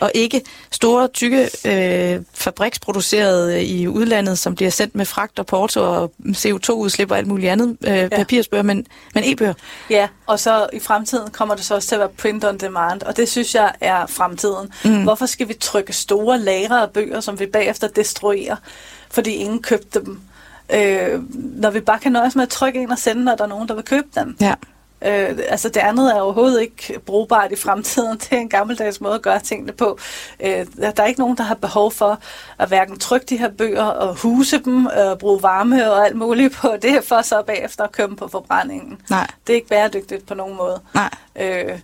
og 0.00 0.10
ikke 0.14 0.42
store, 0.70 1.08
tykke, 1.08 1.48
øh, 1.66 2.20
fabriksproducerede 2.34 3.64
i 3.64 3.88
udlandet, 3.88 4.38
som 4.38 4.54
bliver 4.54 4.70
sendt 4.70 4.94
med 4.94 5.04
fragt 5.04 5.38
og 5.38 5.46
porto 5.46 5.80
og 5.80 6.12
CO2-udslip 6.26 7.10
og 7.10 7.18
alt 7.18 7.26
muligt 7.26 7.52
andet 7.52 7.76
øh, 7.84 7.96
ja. 7.96 8.08
papirsbøger, 8.08 8.62
men, 8.62 8.86
men 9.14 9.24
e-bøger. 9.26 9.54
Ja, 9.90 10.08
og 10.26 10.40
så 10.40 10.68
i 10.72 10.80
fremtiden 10.80 11.30
kommer 11.30 11.54
det 11.54 11.64
så 11.64 11.74
også 11.74 11.88
til 11.88 11.94
at 11.94 11.98
være 11.98 12.08
print 12.08 12.44
on 12.44 12.58
demand, 12.58 13.02
og 13.02 13.16
det 13.16 13.28
synes 13.28 13.54
jeg 13.54 13.72
er 13.80 14.06
fremtiden. 14.06 14.72
Mm. 14.84 15.02
Hvorfor 15.02 15.26
skal 15.26 15.48
vi 15.48 15.54
trykke 15.54 15.92
store 15.92 16.38
lagre 16.38 16.82
af 16.82 16.90
bøger, 16.90 17.20
som 17.20 17.40
vi 17.40 17.46
bagefter 17.46 17.88
destruerer, 17.88 18.56
fordi 19.10 19.30
ingen 19.30 19.62
købte 19.62 20.00
dem? 20.00 20.20
Øh, 20.74 21.22
når 21.34 21.70
vi 21.70 21.80
bare 21.80 21.98
kan 21.98 22.12
nøjes 22.12 22.34
med 22.34 22.42
at 22.42 22.48
trykke 22.48 22.82
ind 22.82 22.90
og 22.90 22.98
sende, 22.98 23.24
når 23.24 23.34
der 23.34 23.44
er 23.44 23.48
nogen, 23.48 23.68
der 23.68 23.74
vil 23.74 23.84
købe 23.84 24.08
dem. 24.14 24.36
Ja. 24.40 24.54
Øh, 25.04 25.38
altså 25.48 25.68
det 25.68 25.80
andet 25.80 26.16
er 26.16 26.20
overhovedet 26.20 26.60
ikke 26.60 27.00
brugbart 27.06 27.52
i 27.52 27.56
fremtiden. 27.56 28.18
Det 28.20 28.32
er 28.32 28.36
en 28.36 28.48
gammeldags 28.48 29.00
måde 29.00 29.14
at 29.14 29.22
gøre 29.22 29.40
tingene 29.40 29.72
på. 29.72 29.98
Øh, 30.40 30.66
der 30.80 30.92
er 30.96 31.06
ikke 31.06 31.20
nogen, 31.20 31.36
der 31.36 31.42
har 31.42 31.54
behov 31.54 31.92
for 31.92 32.18
at 32.58 32.68
hverken 32.68 32.98
trykke 32.98 33.26
de 33.26 33.36
her 33.36 33.50
bøger 33.50 33.84
og 33.84 34.14
huse 34.14 34.58
dem, 34.58 34.86
og 34.86 35.18
bruge 35.18 35.42
varme 35.42 35.92
og 35.92 36.06
alt 36.06 36.16
muligt 36.16 36.54
på 36.54 36.68
det, 36.82 37.04
for 37.04 37.22
så 37.22 37.42
bagefter 37.46 37.84
at 37.84 37.92
købe 37.92 38.16
på 38.16 38.28
forbrændingen. 38.28 38.98
Nej. 39.10 39.26
Det 39.46 39.52
er 39.52 39.56
ikke 39.56 39.68
bæredygtigt 39.68 40.26
på 40.26 40.34
nogen 40.34 40.56
måde. 40.56 40.80
Nej. 40.94 41.10
Øh, 41.36 41.78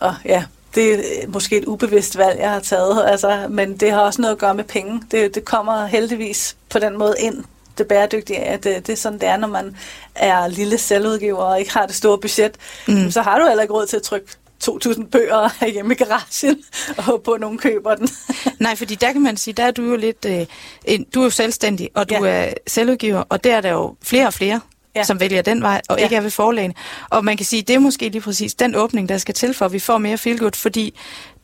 og 0.00 0.14
ja, 0.24 0.44
det 0.74 0.94
er 0.94 1.28
måske 1.28 1.56
et 1.56 1.64
ubevidst 1.64 2.18
valg, 2.18 2.40
jeg 2.40 2.50
har 2.50 2.60
taget, 2.60 3.04
altså, 3.06 3.46
men 3.50 3.76
det 3.76 3.92
har 3.92 4.00
også 4.00 4.22
noget 4.22 4.32
at 4.32 4.38
gøre 4.38 4.54
med 4.54 4.64
penge. 4.64 5.02
Det, 5.10 5.34
det 5.34 5.44
kommer 5.44 5.86
heldigvis 5.86 6.56
på 6.70 6.78
den 6.78 6.98
måde 6.98 7.14
ind, 7.18 7.44
det 7.78 7.88
bæredygtige 7.88 8.38
at 8.38 8.64
det, 8.64 8.86
det 8.86 8.92
er 8.92 8.96
sådan, 8.96 9.18
det 9.18 9.28
er, 9.28 9.36
når 9.36 9.48
man 9.48 9.76
er 10.14 10.48
lille 10.48 10.78
selvudgiver 10.78 11.38
og 11.38 11.60
ikke 11.60 11.72
har 11.72 11.86
det 11.86 11.94
store 11.94 12.18
budget. 12.18 12.54
Mm. 12.88 13.10
Så 13.10 13.22
har 13.22 13.38
du 13.38 13.46
heller 13.46 13.62
ikke 13.62 13.74
råd 13.74 13.86
til 13.86 13.96
at 13.96 14.02
trykke 14.02 14.26
2.000 14.64 15.04
bøger 15.04 15.64
hjemme 15.74 15.94
i 15.94 15.96
garagen, 15.96 16.64
og 16.98 17.04
håbe 17.04 17.22
på, 17.22 17.32
at 17.32 17.40
nogen 17.40 17.58
køber 17.58 17.94
den. 17.94 18.08
Nej, 18.60 18.76
fordi 18.76 18.94
der 18.94 19.12
kan 19.12 19.22
man 19.22 19.36
sige, 19.36 19.54
der 19.54 19.64
er 19.64 19.70
du 19.70 19.82
jo 19.82 19.96
lidt, 19.96 20.24
øh, 20.24 20.46
en, 20.84 21.06
du 21.14 21.20
er 21.20 21.24
jo 21.24 21.30
selvstændig, 21.30 21.90
og 21.94 22.10
du 22.10 22.24
ja. 22.24 22.30
er 22.30 22.52
selvudgiver, 22.66 23.24
og 23.28 23.44
der 23.44 23.56
er 23.56 23.60
der 23.60 23.70
jo 23.70 23.96
flere 24.02 24.26
og 24.26 24.34
flere, 24.34 24.60
ja. 24.96 25.04
som 25.04 25.20
vælger 25.20 25.42
den 25.42 25.62
vej, 25.62 25.80
og 25.88 25.98
ja. 25.98 26.04
ikke 26.04 26.16
er 26.16 26.20
ved 26.20 26.30
forlægen. 26.30 26.74
Og 27.10 27.24
man 27.24 27.36
kan 27.36 27.46
sige, 27.46 27.62
det 27.62 27.74
er 27.74 27.78
måske 27.78 28.08
lige 28.08 28.22
præcis 28.22 28.54
den 28.54 28.74
åbning, 28.74 29.08
der 29.08 29.18
skal 29.18 29.34
til 29.34 29.54
for, 29.54 29.64
at 29.64 29.72
vi 29.72 29.78
får 29.78 29.98
mere 29.98 30.18
feelgood, 30.18 30.56
fordi 30.56 30.94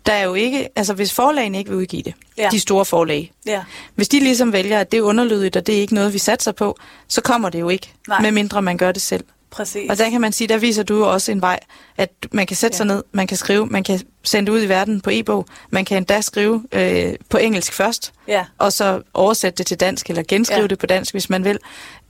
der 0.09 0.15
er 0.15 0.25
jo 0.25 0.35
ikke, 0.35 0.69
altså 0.77 0.95
hvis 0.95 1.13
forlagen 1.13 1.55
ikke 1.55 1.71
vil 1.71 1.79
udgive 1.79 2.03
det, 2.03 2.15
ja. 2.37 2.49
de 2.53 2.61
store 2.61 2.85
forlag, 2.85 3.33
ja. 3.47 3.65
hvis 3.95 4.09
de 4.09 4.21
ligesom 4.21 4.53
vælger, 4.53 4.81
at 4.81 4.93
det 4.93 4.99
er 4.99 5.03
underlydigt, 5.03 5.57
og 5.57 5.67
det 5.67 5.77
er 5.77 5.81
ikke 5.81 5.95
noget, 5.95 6.13
vi 6.13 6.19
satser 6.19 6.53
på, 6.53 6.79
så 7.09 7.21
kommer 7.21 7.49
det 7.49 7.61
jo 7.61 7.69
ikke, 7.69 7.93
Nej. 8.09 8.21
medmindre 8.21 8.63
man 8.63 8.77
gør 8.77 8.93
det 8.93 9.03
selv. 9.03 9.25
Præcis. 9.51 9.91
Og 9.91 9.99
der 9.99 10.11
kan 10.11 10.21
man 10.21 10.33
sige, 10.33 10.49
der 10.49 10.59
viser 10.59 10.83
du 10.83 11.05
også 11.05 11.33
en 11.33 11.41
vej, 11.41 11.61
at 11.97 12.11
man 12.33 12.47
kan 12.47 12.57
sætte 12.57 12.75
ja. 12.75 12.77
sig 12.77 12.87
ned, 12.87 13.03
man 13.13 13.27
kan 13.27 13.37
skrive, 13.37 13.67
man 13.67 13.85
kan 13.85 14.01
sende 14.25 14.53
ud 14.53 14.63
i 14.63 14.69
verden 14.69 15.01
på 15.01 15.11
e-bog, 15.13 15.47
man 15.71 15.85
kan 15.85 15.97
endda 15.97 16.21
skrive 16.21 16.65
øh, 16.73 17.15
på 17.31 17.39
engelsk 17.39 17.73
først, 17.73 18.13
ja. 18.29 18.45
og 18.59 18.73
så 18.73 19.03
oversætte 19.15 19.59
det 19.59 19.67
til 19.67 19.81
dansk, 19.81 20.11
eller 20.11 20.23
genskrive 20.29 20.61
ja. 20.61 20.67
det 20.67 20.79
på 20.79 20.87
dansk, 20.87 21.15
hvis 21.15 21.31
man 21.31 21.45
vil. 21.45 21.59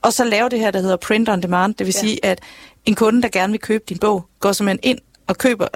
Og 0.02 0.12
så 0.12 0.24
lave 0.24 0.48
det 0.48 0.60
her, 0.60 0.70
der 0.70 0.80
hedder 0.80 0.96
print 0.96 1.28
on 1.28 1.42
demand, 1.42 1.74
det 1.74 1.86
vil 1.86 1.94
ja. 1.96 2.00
sige, 2.00 2.24
at 2.24 2.40
en 2.86 2.94
kunde, 2.94 3.22
der 3.22 3.28
gerne 3.28 3.50
vil 3.50 3.60
købe 3.60 3.84
din 3.88 3.98
bog, 3.98 4.26
går 4.40 4.52
simpelthen 4.52 4.90
ind 4.90 4.98
og 5.26 5.38
køber 5.38 5.68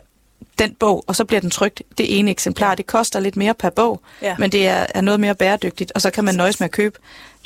den 0.58 0.74
bog, 0.74 1.04
og 1.06 1.16
så 1.16 1.24
bliver 1.24 1.40
den 1.40 1.50
trygt 1.50 1.82
det 1.98 2.18
ene 2.18 2.30
eksemplar. 2.30 2.68
Ja. 2.68 2.74
Det 2.74 2.86
koster 2.86 3.20
lidt 3.20 3.36
mere 3.36 3.54
per 3.54 3.70
bog, 3.70 4.00
ja. 4.22 4.36
men 4.38 4.52
det 4.52 4.66
er, 4.66 4.86
er 4.94 5.00
noget 5.00 5.20
mere 5.20 5.34
bæredygtigt, 5.34 5.92
og 5.94 6.00
så 6.00 6.10
kan 6.10 6.24
man 6.24 6.34
nøjes 6.34 6.60
med 6.60 6.64
at 6.64 6.70
købe 6.70 6.98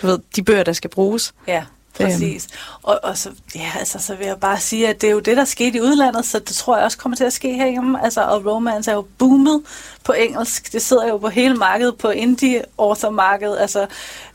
du 0.02 0.06
ved, 0.06 0.18
de 0.36 0.42
bøger, 0.42 0.62
der 0.62 0.72
skal 0.72 0.90
bruges. 0.90 1.34
Ja. 1.46 1.62
Præcis. 1.96 2.48
Øhm. 2.52 2.80
Og, 2.82 3.00
og 3.02 3.18
så, 3.18 3.30
ja, 3.54 3.72
altså, 3.78 3.98
så 3.98 4.14
vil 4.14 4.26
jeg 4.26 4.36
bare 4.40 4.60
sige, 4.60 4.88
at 4.88 5.00
det 5.00 5.06
er 5.06 5.12
jo 5.12 5.20
det, 5.20 5.36
der 5.36 5.44
skete 5.44 5.78
i 5.78 5.80
udlandet, 5.80 6.26
så 6.26 6.38
det 6.38 6.56
tror 6.56 6.76
jeg 6.76 6.84
også 6.84 6.98
kommer 6.98 7.16
til 7.16 7.24
at 7.24 7.32
ske 7.32 7.54
herhjemme. 7.54 8.04
Altså, 8.04 8.22
og 8.22 8.46
romance 8.46 8.90
er 8.90 8.94
jo 8.94 9.06
boomet 9.18 9.62
på 10.04 10.12
engelsk. 10.12 10.72
Det 10.72 10.82
sidder 10.82 11.08
jo 11.08 11.18
på 11.18 11.28
hele 11.28 11.54
markedet, 11.54 11.98
på 11.98 12.10
indie-author-markedet. 12.10 13.58
Altså, 13.58 13.86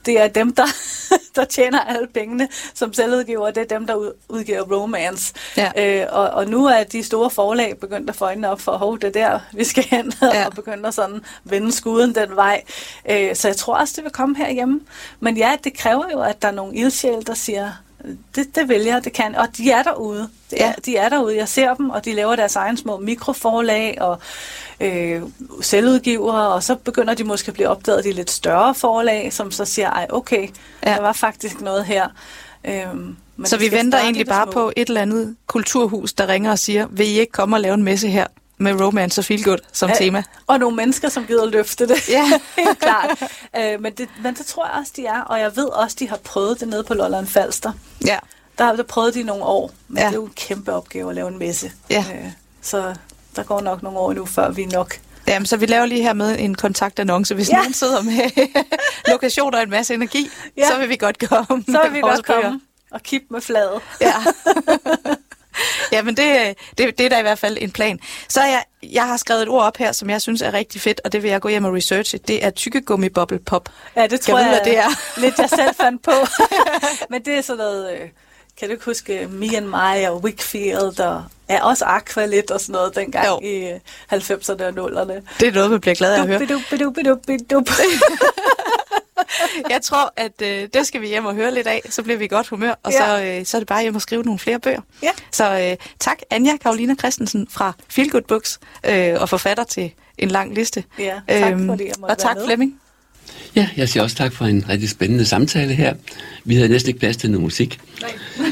det 0.05 0.21
er 0.21 0.27
dem, 0.27 0.55
der, 0.55 0.65
der 1.35 1.45
tjener 1.45 1.79
alle 1.79 2.07
pengene 2.07 2.47
som 2.73 2.93
selvudgiver, 2.93 3.51
det 3.51 3.61
er 3.71 3.77
dem, 3.77 3.87
der 3.87 4.11
udgiver 4.29 4.61
romance. 4.61 5.33
Ja. 5.57 5.71
Øh, 5.77 6.07
og, 6.11 6.29
og 6.29 6.47
nu 6.47 6.65
er 6.65 6.83
de 6.83 7.03
store 7.03 7.29
forlag 7.29 7.77
begyndt 7.79 8.09
at 8.09 8.15
få 8.15 8.25
øjnene 8.25 8.49
op 8.49 8.61
for, 8.61 8.93
at 8.93 9.01
det 9.01 9.13
der, 9.13 9.39
vi 9.53 9.63
skal 9.63 9.83
hen, 9.83 10.13
ja. 10.33 10.45
og 10.45 10.53
begynde 10.53 10.87
at 10.87 10.93
sådan 10.93 11.21
vende 11.43 11.71
skuden 11.71 12.15
den 12.15 12.35
vej. 12.35 12.63
Øh, 13.09 13.35
så 13.35 13.47
jeg 13.47 13.57
tror 13.57 13.77
også, 13.77 13.93
det 13.95 14.03
vil 14.03 14.11
komme 14.11 14.37
herhjemme. 14.37 14.81
Men 15.19 15.37
ja, 15.37 15.55
det 15.63 15.77
kræver 15.77 16.05
jo, 16.11 16.21
at 16.21 16.41
der 16.41 16.47
er 16.47 16.51
nogle 16.51 16.75
ildsjæl, 16.75 17.27
der 17.27 17.33
siger, 17.33 17.71
det, 18.35 18.55
det 18.55 18.69
vil 18.69 18.81
jeg, 18.81 19.03
det 19.03 19.13
kan. 19.13 19.35
Og 19.35 19.47
de 19.57 19.71
er 19.71 19.83
derude. 19.83 20.29
Det 20.51 20.61
er, 20.61 20.67
ja. 20.67 20.73
De 20.85 20.97
er 20.97 21.09
derude. 21.09 21.35
Jeg 21.35 21.47
ser 21.47 21.73
dem, 21.73 21.89
og 21.89 22.05
de 22.05 22.13
laver 22.13 22.35
deres 22.35 22.55
egen 22.55 22.77
små 22.77 22.97
mikroforlag 22.97 24.01
og 24.01 24.19
øh, 24.79 25.21
selvudgivere, 25.61 26.47
og 26.47 26.63
så 26.63 26.75
begynder 26.75 27.13
de 27.13 27.23
måske 27.23 27.47
at 27.47 27.53
blive 27.53 27.69
opdaget 27.69 27.97
af 27.97 28.03
de 28.03 28.11
lidt 28.11 28.31
større 28.31 28.75
forlag, 28.75 29.33
som 29.33 29.51
så 29.51 29.65
siger, 29.65 29.89
ej 29.89 30.07
okay, 30.09 30.49
ja. 30.85 30.93
der 30.93 31.01
var 31.01 31.13
faktisk 31.13 31.61
noget 31.61 31.85
her. 31.85 32.07
Øhm, 32.65 33.15
men 33.35 33.45
så 33.45 33.57
vi 33.57 33.71
venter 33.71 33.99
egentlig 33.99 34.27
bare 34.27 34.45
små. 34.45 34.51
på 34.51 34.71
et 34.75 34.87
eller 34.87 35.01
andet 35.01 35.35
kulturhus, 35.47 36.13
der 36.13 36.27
ringer 36.27 36.51
og 36.51 36.59
siger, 36.59 36.87
vil 36.91 37.07
I 37.07 37.19
ikke 37.19 37.31
komme 37.31 37.55
og 37.55 37.59
lave 37.61 37.73
en 37.73 37.83
messe 37.83 38.07
her? 38.07 38.27
Med 38.61 38.81
romance 38.81 39.21
og 39.21 39.25
feel 39.25 39.43
good 39.43 39.57
som 39.71 39.89
ja, 39.89 39.95
tema. 39.95 40.23
Og 40.47 40.59
nogle 40.59 40.75
mennesker, 40.75 41.09
som 41.09 41.25
gider 41.25 41.45
løfte 41.45 41.87
det. 41.87 42.09
Ja, 42.09 42.31
helt 42.57 42.79
klart. 42.79 43.23
Øh, 43.57 43.81
men, 43.81 43.93
det, 43.93 44.09
men 44.23 44.35
det 44.35 44.45
tror 44.45 44.65
jeg 44.65 44.75
også, 44.79 44.91
de 44.95 45.05
er. 45.05 45.21
Og 45.21 45.39
jeg 45.39 45.55
ved 45.55 45.65
også, 45.65 45.95
de 45.99 46.09
har 46.09 46.17
prøvet 46.17 46.59
det 46.59 46.67
nede 46.67 46.83
på 46.83 46.93
Lolland 46.93 47.27
Falster. 47.27 47.71
Ja. 48.05 48.17
Der 48.57 48.63
har 48.63 48.75
de 48.75 48.83
prøvet 48.83 49.13
det 49.13 49.19
i 49.19 49.23
nogle 49.23 49.43
år. 49.43 49.71
Men 49.87 49.97
ja. 49.97 50.03
det 50.03 50.11
er 50.11 50.15
jo 50.15 50.25
en 50.25 50.33
kæmpe 50.35 50.73
opgave 50.73 51.09
at 51.09 51.15
lave 51.15 51.27
en 51.27 51.39
messe. 51.39 51.71
Ja. 51.89 52.05
Øh, 52.13 52.25
så 52.61 52.95
der 53.35 53.43
går 53.43 53.61
nok 53.61 53.83
nogle 53.83 53.99
år 53.99 54.13
nu, 54.13 54.25
før 54.25 54.51
vi 54.51 54.65
nok 54.65 54.99
Jamen, 55.27 55.45
så 55.45 55.57
vi 55.57 55.65
laver 55.65 55.85
lige 55.85 56.01
her 56.01 56.13
med 56.13 56.39
en 56.39 56.55
kontaktannonce. 56.55 57.35
Hvis 57.35 57.49
ja. 57.49 57.55
nogen 57.55 57.73
sidder 57.73 58.01
med 58.01 58.47
lokationer 59.11 59.57
og 59.57 59.63
en 59.63 59.69
masse 59.69 59.93
energi, 59.93 60.29
ja. 60.57 60.67
så 60.67 60.77
vil 60.79 60.89
vi 60.89 60.95
godt 60.95 61.29
komme. 61.29 61.63
Så 61.67 61.79
vil 61.83 61.93
vi 61.93 61.99
godt 61.99 62.25
komme 62.25 62.61
og 62.91 63.03
kippe 63.03 63.27
med 63.29 63.41
fladet. 63.41 63.81
Ja. 64.01 64.13
ja, 65.93 66.01
men 66.01 66.17
det, 66.17 66.55
det, 66.77 66.97
det 66.97 67.05
er 67.05 67.09
da 67.09 67.19
i 67.19 67.21
hvert 67.21 67.39
fald 67.39 67.57
en 67.61 67.71
plan. 67.71 67.99
Så 68.27 68.41
jeg, 68.41 68.63
jeg 68.83 69.07
har 69.07 69.17
skrevet 69.17 69.41
et 69.41 69.49
ord 69.49 69.63
op 69.63 69.77
her, 69.77 69.91
som 69.91 70.09
jeg 70.09 70.21
synes 70.21 70.41
er 70.41 70.53
rigtig 70.53 70.81
fedt, 70.81 71.01
og 71.03 71.11
det 71.11 71.23
vil 71.23 71.31
jeg 71.31 71.41
gå 71.41 71.49
hjem 71.49 71.65
og 71.65 71.73
researche. 71.73 72.19
Det 72.27 72.45
er 72.45 72.49
tykkegummi 72.49 73.09
bubble 73.09 73.39
pop. 73.39 73.69
Ja, 73.95 74.07
det 74.07 74.21
tror 74.21 74.39
jeg, 74.39 74.47
jeg 74.47 74.61
det 74.65 74.77
er. 74.77 75.19
lidt 75.19 75.37
jeg 75.37 75.49
selv 75.49 75.75
fandt 75.75 76.03
på. 76.03 76.11
men 77.09 77.25
det 77.25 77.37
er 77.37 77.41
sådan 77.41 77.57
noget... 77.57 77.93
Øh, 77.93 78.09
kan 78.59 78.67
du 78.67 78.71
ikke 78.71 78.85
huske 78.85 79.27
Me 79.29 79.57
and 79.57 79.65
My 79.65 80.07
og 80.07 80.23
Wickfield 80.23 80.99
og 80.99 81.23
ja, 81.49 81.65
også 81.65 81.85
Aqua 81.85 82.25
lidt 82.25 82.51
og 82.51 82.61
sådan 82.61 82.73
noget 82.73 82.95
dengang 82.95 83.27
jo. 83.27 83.39
i 83.43 83.71
90'erne 84.13 84.63
og 84.63 84.69
0'erne. 84.69 85.13
Det 85.39 85.47
er 85.47 85.51
noget, 85.51 85.71
man 85.71 85.79
bliver 85.81 85.95
glad 85.95 86.13
af 86.13 86.21
at 86.21 86.27
høre. 86.27 86.39
jeg 89.69 89.81
tror, 89.81 90.13
at 90.17 90.41
øh, 90.41 90.67
det 90.73 90.87
skal 90.87 91.01
vi 91.01 91.07
hjem 91.07 91.25
og 91.25 91.35
høre 91.35 91.53
lidt 91.53 91.67
af, 91.67 91.81
så 91.89 92.03
bliver 92.03 92.17
vi 92.17 92.25
i 92.25 92.27
godt 92.27 92.47
humør, 92.47 92.73
og 92.83 92.91
ja. 92.91 92.97
så, 92.97 93.23
øh, 93.23 93.45
så 93.45 93.57
er 93.57 93.59
det 93.59 93.67
bare 93.67 93.81
hjem 93.81 93.95
og 93.95 94.01
skrive 94.01 94.23
nogle 94.23 94.39
flere 94.39 94.59
bøger. 94.59 94.81
Ja. 95.03 95.11
Så 95.31 95.59
øh, 95.59 95.77
tak 95.99 96.17
Anja 96.29 96.57
Karolina 96.57 96.95
Christensen 96.95 97.47
fra 97.49 97.73
Feel 97.89 98.09
Good 98.09 98.21
Books, 98.21 98.59
øh, 98.85 99.21
og 99.21 99.29
forfatter 99.29 99.63
til 99.63 99.91
en 100.17 100.29
lang 100.29 100.55
liste. 100.55 100.83
Ja, 100.99 101.21
tak 101.27 101.53
øhm, 101.53 101.67
fordi 101.67 101.85
jeg 101.85 101.93
Og 102.01 102.17
tak 102.17 102.37
Flemming. 102.45 102.79
Ja, 103.55 103.69
jeg 103.77 103.89
siger 103.89 104.03
også 104.03 104.15
tak 104.15 104.33
for 104.33 104.45
en 104.45 104.65
rigtig 104.69 104.89
spændende 104.89 105.25
samtale 105.25 105.73
her. 105.73 105.95
Vi 106.43 106.55
havde 106.55 106.69
næsten 106.69 106.89
ikke 106.89 106.99
plads 106.99 107.17
til 107.17 107.31
noget 107.31 107.43
musik. 107.43 107.79
Nej. 108.01 108.11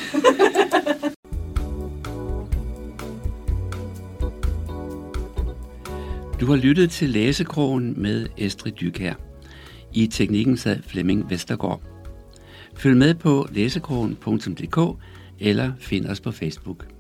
du 6.39 6.46
har 6.46 6.56
lyttet 6.56 6.92
til 6.92 7.10
Læsekrogen 7.10 8.02
med 8.02 8.28
Estrid 8.38 8.72
Dyk 8.72 8.98
her. 8.98 9.13
I 9.93 10.08
teknikken 10.08 10.58
sad 10.58 10.82
Flemming 10.84 11.30
Vestergaard. 11.30 11.82
Følg 12.73 12.97
med 12.97 13.15
på 13.15 13.47
læsekrogen.dk 13.52 15.02
eller 15.39 15.71
find 15.80 16.06
os 16.06 16.21
på 16.21 16.32
Facebook. 16.32 16.98